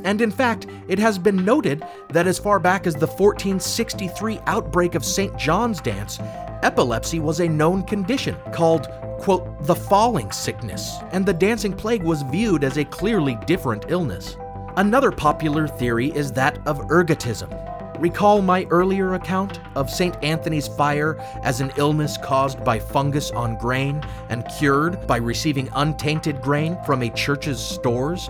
And 0.04 0.21
in 0.21 0.32
fact, 0.32 0.67
it 0.88 0.99
has 0.99 1.17
been 1.17 1.45
noted 1.45 1.84
that 2.10 2.28
as 2.28 2.38
far 2.38 2.60
back 2.60 2.86
as 2.86 2.93
the 2.93 3.08
1463 3.08 4.39
outbreak 4.47 4.95
of 4.95 5.06
St. 5.06 5.36
John's 5.38 5.80
dance, 5.80 6.19
epilepsy 6.62 7.19
was 7.19 7.39
a 7.39 7.47
known 7.47 7.84
condition 7.84 8.36
called, 8.54 8.88
quote, 9.19 9.65
the 9.65 9.76
falling 9.76 10.32
sickness, 10.32 10.97
and 11.12 11.26
the 11.26 11.34
dancing 11.34 11.73
plague 11.73 12.04
was 12.04 12.21
viewed 12.23 12.63
as 12.63 12.78
a 12.78 12.86
clearly 12.86 13.38
different 13.45 13.86
illness. 13.88 14.36
Another 14.76 15.12
popular 15.12 15.67
theory 15.67 16.12
is 16.15 16.32
that 16.34 16.58
of 16.67 16.80
ergotism. 16.88 17.72
Recall 17.99 18.41
my 18.41 18.65
earlier 18.69 19.13
account 19.13 19.60
of 19.75 19.89
St. 19.89 20.15
Anthony's 20.23 20.67
fire 20.67 21.17
as 21.43 21.62
an 21.62 21.71
illness 21.77 22.17
caused 22.17 22.63
by 22.63 22.79
fungus 22.79 23.32
on 23.32 23.58
grain 23.58 24.03
and 24.29 24.45
cured 24.58 25.06
by 25.06 25.17
receiving 25.17 25.69
untainted 25.75 26.41
grain 26.41 26.77
from 26.86 27.03
a 27.03 27.10
church's 27.10 27.60
stores? 27.60 28.29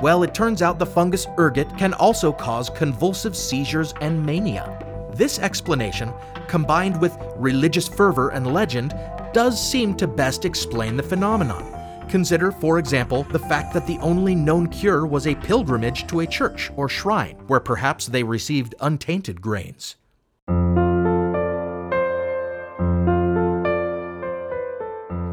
Well, 0.00 0.22
it 0.22 0.32
turns 0.32 0.62
out 0.62 0.78
the 0.78 0.86
fungus 0.86 1.26
ergot 1.38 1.76
can 1.76 1.92
also 1.94 2.32
cause 2.32 2.70
convulsive 2.70 3.36
seizures 3.36 3.94
and 4.00 4.24
mania. 4.24 4.78
This 5.12 5.38
explanation, 5.38 6.12
combined 6.46 7.00
with 7.00 7.16
religious 7.36 7.88
fervor 7.88 8.30
and 8.30 8.52
legend, 8.52 8.94
does 9.32 9.60
seem 9.60 9.96
to 9.96 10.06
best 10.06 10.44
explain 10.44 10.96
the 10.96 11.02
phenomenon. 11.02 11.73
Consider, 12.08 12.52
for 12.52 12.78
example, 12.78 13.24
the 13.24 13.38
fact 13.38 13.72
that 13.74 13.86
the 13.86 13.98
only 13.98 14.34
known 14.34 14.68
cure 14.68 15.06
was 15.06 15.26
a 15.26 15.34
pilgrimage 15.34 16.06
to 16.06 16.20
a 16.20 16.26
church 16.26 16.70
or 16.76 16.88
shrine, 16.88 17.36
where 17.46 17.60
perhaps 17.60 18.06
they 18.06 18.22
received 18.22 18.74
untainted 18.80 19.40
grains. 19.40 19.96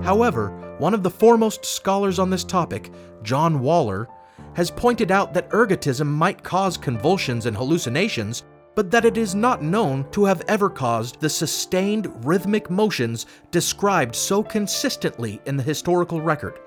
However, 0.03 0.49
one 0.79 0.93
of 0.93 1.03
the 1.03 1.10
foremost 1.10 1.63
scholars 1.63 2.17
on 2.19 2.29
this 2.29 2.43
topic, 2.43 2.91
John 3.23 3.60
Waller, 3.60 4.07
has 4.55 4.71
pointed 4.71 5.12
out 5.12 5.34
that 5.34 5.49
ergotism 5.51 6.07
might 6.07 6.43
cause 6.43 6.75
convulsions 6.75 7.45
and 7.45 7.55
hallucinations, 7.55 8.43
but 8.75 8.91
that 8.91 9.05
it 9.05 9.17
is 9.17 9.36
not 9.36 9.62
known 9.62 10.10
to 10.12 10.25
have 10.25 10.43
ever 10.47 10.69
caused 10.69 11.19
the 11.19 11.29
sustained 11.29 12.12
rhythmic 12.25 12.69
motions 12.69 13.25
described 13.51 14.15
so 14.15 14.41
consistently 14.41 15.41
in 15.45 15.57
the 15.57 15.63
historical 15.63 16.21
record. 16.21 16.60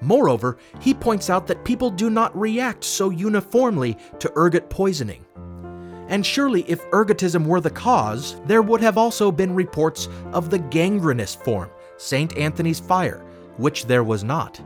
Moreover, 0.00 0.58
he 0.80 0.92
points 0.92 1.30
out 1.30 1.46
that 1.46 1.64
people 1.64 1.88
do 1.88 2.10
not 2.10 2.36
react 2.38 2.82
so 2.82 3.10
uniformly 3.10 3.96
to 4.18 4.32
ergot 4.36 4.68
poisoning. 4.68 5.24
And 6.08 6.26
surely, 6.26 6.62
if 6.68 6.84
ergotism 6.90 7.46
were 7.46 7.60
the 7.60 7.70
cause, 7.70 8.40
there 8.46 8.62
would 8.62 8.80
have 8.80 8.98
also 8.98 9.30
been 9.30 9.54
reports 9.54 10.08
of 10.32 10.50
the 10.50 10.58
gangrenous 10.58 11.34
form, 11.34 11.70
St. 11.96 12.36
Anthony's 12.36 12.80
fire, 12.80 13.24
which 13.56 13.86
there 13.86 14.04
was 14.04 14.24
not. 14.24 14.60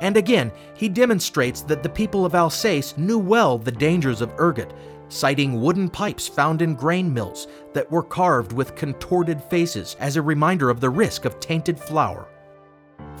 And 0.00 0.16
again, 0.16 0.52
he 0.74 0.88
demonstrates 0.88 1.62
that 1.62 1.82
the 1.82 1.88
people 1.88 2.26
of 2.26 2.34
Alsace 2.34 2.96
knew 2.98 3.18
well 3.18 3.58
the 3.58 3.72
dangers 3.72 4.20
of 4.20 4.32
ergot, 4.38 4.72
citing 5.08 5.60
wooden 5.60 5.88
pipes 5.88 6.28
found 6.28 6.62
in 6.62 6.74
grain 6.74 7.12
mills 7.12 7.48
that 7.72 7.90
were 7.90 8.02
carved 8.02 8.52
with 8.52 8.74
contorted 8.74 9.42
faces 9.44 9.96
as 10.00 10.16
a 10.16 10.22
reminder 10.22 10.70
of 10.70 10.80
the 10.80 10.90
risk 10.90 11.24
of 11.24 11.40
tainted 11.40 11.78
flour. 11.78 12.28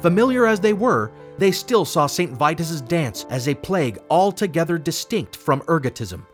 Familiar 0.00 0.46
as 0.46 0.60
they 0.60 0.72
were, 0.72 1.12
they 1.38 1.50
still 1.50 1.84
saw 1.84 2.06
St. 2.06 2.32
Vitus's 2.32 2.80
dance 2.80 3.26
as 3.30 3.48
a 3.48 3.54
plague 3.54 3.98
altogether 4.10 4.78
distinct 4.78 5.36
from 5.36 5.60
ergotism. 5.62 6.26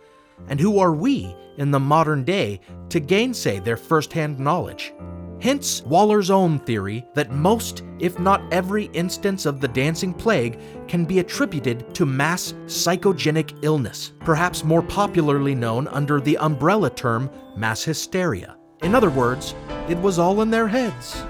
And 0.48 0.58
who 0.58 0.78
are 0.78 0.92
we 0.92 1.34
in 1.58 1.70
the 1.70 1.80
modern 1.80 2.24
day 2.24 2.60
to 2.88 3.00
gainsay 3.00 3.60
their 3.60 3.76
first-hand 3.76 4.38
knowledge? 4.38 4.92
Hence 5.40 5.82
Waller's 5.82 6.30
own 6.30 6.58
theory 6.60 7.06
that 7.14 7.32
most, 7.32 7.82
if 7.98 8.18
not 8.18 8.42
every 8.52 8.86
instance 8.94 9.46
of 9.46 9.60
the 9.60 9.68
dancing 9.68 10.14
plague 10.14 10.58
can 10.88 11.04
be 11.04 11.18
attributed 11.18 11.94
to 11.94 12.06
mass 12.06 12.52
psychogenic 12.66 13.58
illness, 13.62 14.12
perhaps 14.20 14.64
more 14.64 14.82
popularly 14.82 15.54
known 15.54 15.88
under 15.88 16.20
the 16.20 16.38
umbrella 16.38 16.88
term 16.90 17.30
mass 17.56 17.84
hysteria. 17.84 18.56
In 18.82 18.94
other 18.94 19.10
words, 19.10 19.54
it 19.88 19.98
was 19.98 20.18
all 20.18 20.40
in 20.40 20.50
their 20.50 20.68
heads. 20.68 21.22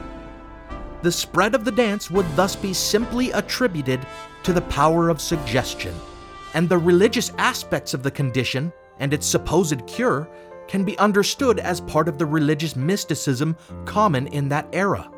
The 1.03 1.13
spread 1.13 1.55
of 1.55 1.65
the 1.65 1.73
dance 1.73 2.11
would 2.11 2.27
thus 2.37 2.57
be 2.57 2.73
simply 2.73 3.31
attributed 3.33 4.07
to 4.45 4.53
the 4.53 4.63
power 4.63 5.09
of 5.09 5.21
suggestion, 5.21 5.95
and 6.55 6.69
the 6.69 6.79
religious 6.79 7.33
aspects 7.37 7.95
of 7.95 8.03
the 8.03 8.11
condition 8.11 8.73
and 9.01 9.13
its 9.13 9.27
supposed 9.27 9.87
cure 9.87 10.29
can 10.69 10.85
be 10.85 10.99
understood 10.99 11.59
as 11.59 11.81
part 11.81 12.09
of 12.09 12.19
the 12.19 12.27
religious 12.27 12.77
mysticism 12.77 13.57
common 13.85 14.27
in 14.29 14.49
that 14.49 14.69
era. 14.73 15.11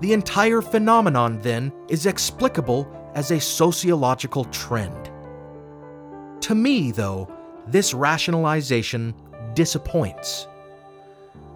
The 0.00 0.12
entire 0.12 0.60
phenomenon, 0.60 1.40
then, 1.40 1.72
is 1.88 2.06
explicable 2.06 2.86
as 3.14 3.30
a 3.30 3.40
sociological 3.40 4.44
trend. 4.46 5.10
To 6.42 6.54
me, 6.54 6.92
though, 6.92 7.28
this 7.66 7.94
rationalization 7.94 9.14
disappoints. 9.54 10.46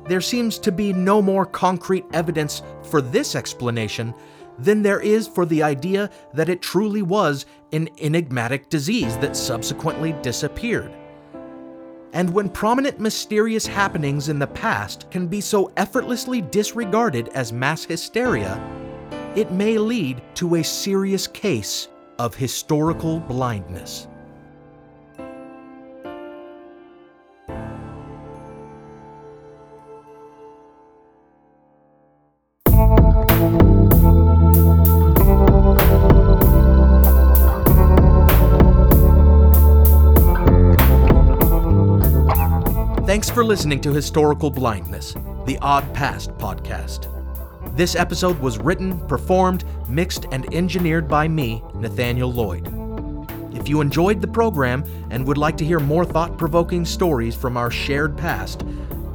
There 0.09 0.21
seems 0.21 0.59
to 0.61 0.73
be 0.73 0.93
no 0.93 1.21
more 1.21 1.47
concrete 1.47 2.07
evidence 2.13 2.63
for 2.83 3.01
this 3.03 3.35
explanation 3.37 4.15
than 4.59 4.83
there 4.83 5.01
is 5.01 5.29
for 5.29 5.47
the 5.47 5.63
idea 5.63 6.11
that 6.35 6.49
it 6.49 6.63
truly 6.63 7.03
was 7.03 7.47
an 7.73 7.89
enigmatic 7.99 8.69
disease 8.69 9.17
that 9.19 9.37
subsequently 9.37 10.13
disappeared. 10.23 10.93
And 12.13 12.33
when 12.33 12.49
prominent 12.49 12.99
mysterious 12.99 13.67
happenings 13.67 14.29
in 14.29 14.39
the 14.39 14.47
past 14.47 15.11
can 15.11 15.29
be 15.29 15.41
so 15.41 15.71
effortlessly 15.77 16.41
disregarded 16.41 17.29
as 17.29 17.53
mass 17.53 17.85
hysteria, 17.85 18.61
it 19.37 19.53
may 19.53 19.79
lead 19.79 20.21
to 20.35 20.57
a 20.57 20.65
serious 20.65 21.27
case 21.27 21.89
of 22.19 22.35
historical 22.35 23.21
blindness. 23.21 24.09
For 43.41 43.45
listening 43.45 43.81
to 43.81 43.91
Historical 43.91 44.51
Blindness, 44.51 45.15
the 45.47 45.57
Odd 45.63 45.95
Past 45.95 46.31
podcast. 46.33 47.09
This 47.75 47.97
episode 47.97 48.39
was 48.39 48.59
written, 48.59 49.01
performed, 49.09 49.65
mixed, 49.89 50.27
and 50.31 50.53
engineered 50.55 51.09
by 51.09 51.27
me, 51.27 51.63
Nathaniel 51.73 52.31
Lloyd. 52.31 52.69
If 53.57 53.67
you 53.67 53.81
enjoyed 53.81 54.21
the 54.21 54.29
program 54.29 54.85
and 55.09 55.27
would 55.27 55.39
like 55.39 55.57
to 55.57 55.65
hear 55.65 55.81
more 55.81 56.05
thought 56.05 56.37
provoking 56.37 56.85
stories 56.85 57.35
from 57.35 57.57
our 57.57 57.71
shared 57.71 58.15
past, 58.15 58.63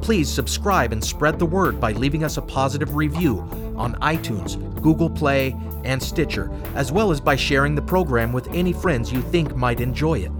please 0.02 0.28
subscribe 0.28 0.92
and 0.92 1.04
spread 1.04 1.38
the 1.38 1.46
word 1.46 1.80
by 1.80 1.92
leaving 1.92 2.24
us 2.24 2.36
a 2.36 2.42
positive 2.42 2.96
review 2.96 3.48
on 3.76 3.94
iTunes, 4.00 4.56
Google 4.82 5.08
Play, 5.08 5.54
and 5.84 6.02
Stitcher, 6.02 6.50
as 6.74 6.90
well 6.90 7.12
as 7.12 7.20
by 7.20 7.36
sharing 7.36 7.76
the 7.76 7.80
program 7.80 8.32
with 8.32 8.52
any 8.52 8.72
friends 8.72 9.12
you 9.12 9.22
think 9.22 9.54
might 9.54 9.78
enjoy 9.78 10.18
it. 10.18 10.32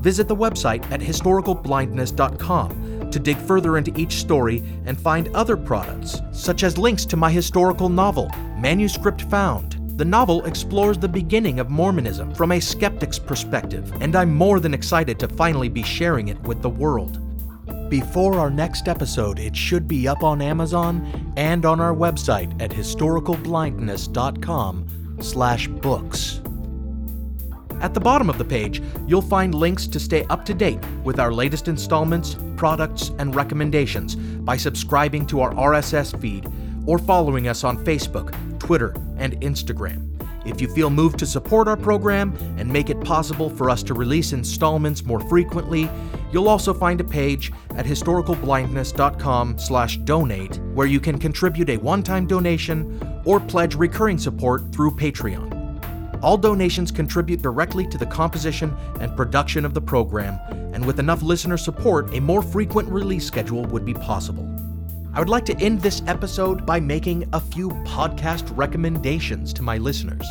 Visit 0.00 0.28
the 0.28 0.36
website 0.36 0.82
at 0.90 1.00
historicalblindness.com 1.00 2.83
to 3.14 3.18
dig 3.18 3.38
further 3.38 3.78
into 3.78 3.98
each 3.98 4.16
story 4.16 4.62
and 4.84 5.00
find 5.00 5.28
other 5.28 5.56
products, 5.56 6.20
such 6.32 6.62
as 6.62 6.76
links 6.76 7.06
to 7.06 7.16
my 7.16 7.30
historical 7.30 7.88
novel, 7.88 8.28
Manuscript 8.58 9.22
Found. 9.30 9.78
The 9.98 10.04
novel 10.04 10.44
explores 10.44 10.98
the 10.98 11.08
beginning 11.08 11.60
of 11.60 11.70
Mormonism 11.70 12.34
from 12.34 12.52
a 12.52 12.60
skeptic's 12.60 13.18
perspective, 13.18 13.90
and 14.02 14.14
I'm 14.16 14.34
more 14.34 14.58
than 14.58 14.74
excited 14.74 15.20
to 15.20 15.28
finally 15.28 15.68
be 15.68 15.84
sharing 15.84 16.26
it 16.28 16.42
with 16.42 16.60
the 16.60 16.68
world. 16.68 17.20
Before 17.88 18.40
our 18.40 18.50
next 18.50 18.88
episode, 18.88 19.38
it 19.38 19.56
should 19.56 19.86
be 19.86 20.08
up 20.08 20.24
on 20.24 20.42
Amazon 20.42 21.32
and 21.36 21.64
on 21.64 21.80
our 21.80 21.94
website 21.94 22.60
at 22.60 22.72
historicalblindness.com 22.72 25.18
slash 25.20 25.68
books. 25.68 26.40
At 27.84 27.92
the 27.92 28.00
bottom 28.00 28.30
of 28.30 28.38
the 28.38 28.44
page, 28.46 28.80
you'll 29.06 29.20
find 29.20 29.54
links 29.54 29.86
to 29.88 30.00
stay 30.00 30.24
up 30.30 30.46
to 30.46 30.54
date 30.54 30.78
with 31.04 31.20
our 31.20 31.30
latest 31.30 31.68
installments, 31.68 32.38
products, 32.56 33.10
and 33.18 33.34
recommendations 33.34 34.16
by 34.16 34.56
subscribing 34.56 35.26
to 35.26 35.42
our 35.42 35.52
RSS 35.52 36.18
feed 36.18 36.50
or 36.86 36.98
following 36.98 37.46
us 37.46 37.62
on 37.62 37.76
Facebook, 37.84 38.34
Twitter, 38.58 38.94
and 39.18 39.38
Instagram. 39.42 40.08
If 40.46 40.62
you 40.62 40.68
feel 40.68 40.88
moved 40.88 41.18
to 41.18 41.26
support 41.26 41.68
our 41.68 41.76
program 41.76 42.34
and 42.56 42.72
make 42.72 42.88
it 42.88 43.02
possible 43.02 43.50
for 43.50 43.68
us 43.68 43.82
to 43.82 43.92
release 43.92 44.32
installments 44.32 45.04
more 45.04 45.20
frequently, 45.20 45.90
you'll 46.32 46.48
also 46.48 46.72
find 46.72 47.02
a 47.02 47.04
page 47.04 47.52
at 47.76 47.84
historicalblindness.com/donate 47.84 50.56
where 50.72 50.86
you 50.86 51.00
can 51.00 51.18
contribute 51.18 51.68
a 51.68 51.76
one-time 51.76 52.26
donation 52.26 52.98
or 53.26 53.40
pledge 53.40 53.74
recurring 53.74 54.16
support 54.16 54.72
through 54.72 54.92
Patreon. 54.92 55.53
All 56.24 56.38
donations 56.38 56.90
contribute 56.90 57.42
directly 57.42 57.86
to 57.86 57.98
the 57.98 58.06
composition 58.06 58.74
and 58.98 59.14
production 59.14 59.66
of 59.66 59.74
the 59.74 59.80
program, 59.82 60.40
and 60.72 60.82
with 60.82 60.98
enough 60.98 61.20
listener 61.20 61.58
support, 61.58 62.14
a 62.14 62.20
more 62.20 62.40
frequent 62.40 62.88
release 62.88 63.26
schedule 63.26 63.66
would 63.66 63.84
be 63.84 63.92
possible. 63.92 64.48
I 65.12 65.18
would 65.18 65.28
like 65.28 65.44
to 65.44 65.60
end 65.60 65.82
this 65.82 66.00
episode 66.06 66.64
by 66.64 66.80
making 66.80 67.28
a 67.34 67.40
few 67.40 67.68
podcast 67.84 68.56
recommendations 68.56 69.52
to 69.52 69.62
my 69.62 69.76
listeners. 69.76 70.26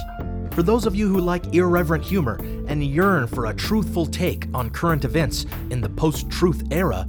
For 0.54 0.64
those 0.64 0.88
of 0.88 0.96
you 0.96 1.08
who 1.10 1.22
like 1.22 1.54
irreverent 1.54 2.04
humor 2.04 2.40
and 2.68 2.84
yearn 2.84 3.28
for 3.28 3.46
a 3.46 3.54
truthful 3.54 4.08
take 4.08 4.48
on 4.52 4.72
current 4.72 5.06
events 5.06 5.46
in 5.70 5.80
the 5.80 5.90
post 5.90 6.28
truth 6.28 6.64
era, 6.72 7.06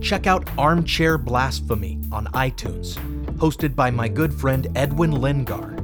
check 0.00 0.28
out 0.28 0.48
Armchair 0.56 1.18
Blasphemy 1.18 1.98
on 2.12 2.26
iTunes, 2.26 2.94
hosted 3.38 3.74
by 3.74 3.90
my 3.90 4.06
good 4.06 4.32
friend 4.32 4.68
Edwin 4.76 5.10
Lyngar. 5.10 5.77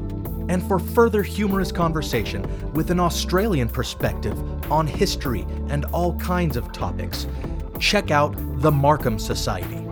And 0.48 0.62
for 0.62 0.78
further 0.78 1.22
humorous 1.22 1.72
conversation 1.72 2.72
with 2.72 2.90
an 2.90 3.00
Australian 3.00 3.68
perspective 3.68 4.38
on 4.70 4.86
history 4.86 5.46
and 5.68 5.84
all 5.86 6.18
kinds 6.18 6.56
of 6.56 6.72
topics, 6.72 7.26
check 7.78 8.10
out 8.10 8.34
The 8.60 8.70
Markham 8.70 9.18
Society. 9.18 9.86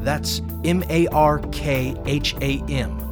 That's 0.00 0.40
M 0.64 0.84
A 0.88 1.06
R 1.08 1.40
K 1.50 1.96
H 2.06 2.34
A 2.40 2.62
M. 2.68 3.02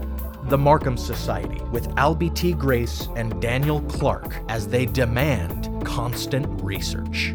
The 0.44 0.58
Markham 0.58 0.96
Society, 0.98 1.60
with 1.72 1.88
Albie 1.96 2.34
T. 2.34 2.52
Grace 2.52 3.08
and 3.16 3.40
Daniel 3.40 3.80
Clark 3.82 4.36
as 4.48 4.68
they 4.68 4.84
demand 4.86 5.68
constant 5.86 6.46
research. 6.62 7.34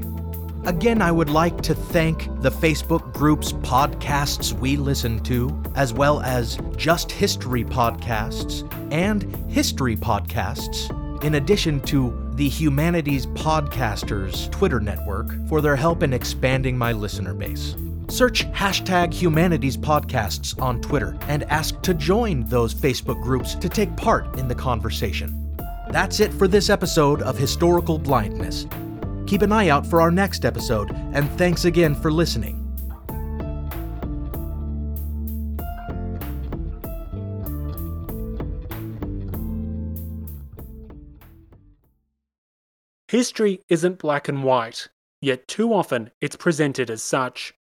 Again, 0.66 1.02
I 1.02 1.12
would 1.12 1.30
like 1.30 1.62
to 1.62 1.74
thank 1.74 2.26
the 2.42 2.52
Facebook 2.52 3.14
group's 3.14 3.54
podcasts 3.54 4.52
we 4.52 4.76
listen 4.76 5.20
to, 5.22 5.64
as 5.76 5.94
well 5.94 6.22
as 6.22 6.60
Just 6.76 7.12
History 7.12 7.64
podcasts 7.64 8.68
and 8.92 9.24
History 9.50 9.96
podcasts, 9.96 10.94
in 11.24 11.36
addition 11.36 11.80
to 11.82 12.14
the 12.34 12.48
Humanities 12.48 13.26
Podcasters 13.28 14.52
Twitter 14.52 14.80
network 14.80 15.28
for 15.48 15.62
their 15.62 15.76
help 15.76 16.04
in 16.04 16.14
expanding 16.14 16.78
my 16.78 16.92
listener 16.92 17.34
base. 17.34 17.76
Search 18.10 18.46
hashtag 18.52 19.14
Humanities 19.14 19.78
Podcasts 19.78 20.60
on 20.62 20.82
Twitter 20.82 21.18
and 21.30 21.44
ask 21.44 21.82
to 21.84 21.94
join 21.94 22.44
those 22.46 22.74
Facebook 22.74 23.22
groups 23.24 23.56
to 23.56 23.70
take 23.70 23.96
part 23.96 24.38
in 24.38 24.48
the 24.48 24.56
conversation. 24.56 25.56
That's 25.90 26.20
it 26.20 26.34
for 26.34 26.48
this 26.48 26.70
episode 26.70 27.22
of 27.22 27.38
Historical 27.38 27.98
Blindness. 27.98 28.68
Keep 29.30 29.44
an 29.44 29.52
eye 29.52 29.70
out 29.70 29.86
for 29.86 30.02
our 30.02 30.10
next 30.10 30.44
episode, 30.44 30.90
and 31.14 31.30
thanks 31.38 31.64
again 31.64 31.94
for 31.94 32.12
listening. 32.12 32.56
History 43.08 43.60
isn't 43.70 44.00
black 44.00 44.28
and 44.28 44.44
white, 44.44 44.88
yet 45.22 45.48
too 45.48 45.76
often 45.76 46.10
it's 46.22 46.36
presented 46.36 46.90
as 46.90 47.04
such. 47.04 47.54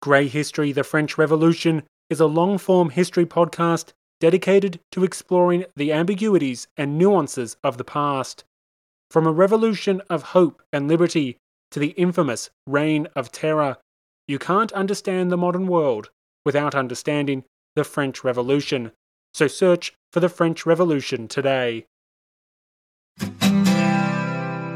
Grey 0.00 0.28
History 0.28 0.70
The 0.70 0.84
French 0.84 1.18
Revolution 1.18 1.82
is 2.08 2.20
a 2.20 2.26
long 2.26 2.56
form 2.56 2.90
history 2.90 3.26
podcast 3.26 3.94
dedicated 4.20 4.78
to 4.92 5.02
exploring 5.02 5.64
the 5.74 5.92
ambiguities 5.92 6.68
and 6.76 6.96
nuances 6.96 7.56
of 7.64 7.78
the 7.78 7.84
past. 7.84 8.44
From 9.10 9.26
a 9.26 9.32
revolution 9.32 10.02
of 10.10 10.22
hope 10.22 10.62
and 10.72 10.88
liberty 10.88 11.38
to 11.70 11.78
the 11.78 11.90
infamous 11.90 12.50
Reign 12.66 13.06
of 13.14 13.30
Terror, 13.30 13.76
you 14.26 14.38
can't 14.38 14.72
understand 14.72 15.30
the 15.30 15.36
modern 15.36 15.66
world 15.66 16.10
without 16.44 16.74
understanding 16.74 17.44
the 17.74 17.84
French 17.84 18.24
Revolution. 18.24 18.92
So 19.32 19.46
search 19.46 19.92
for 20.12 20.20
the 20.20 20.28
French 20.28 20.66
Revolution 20.66 21.28
today. 21.28 21.86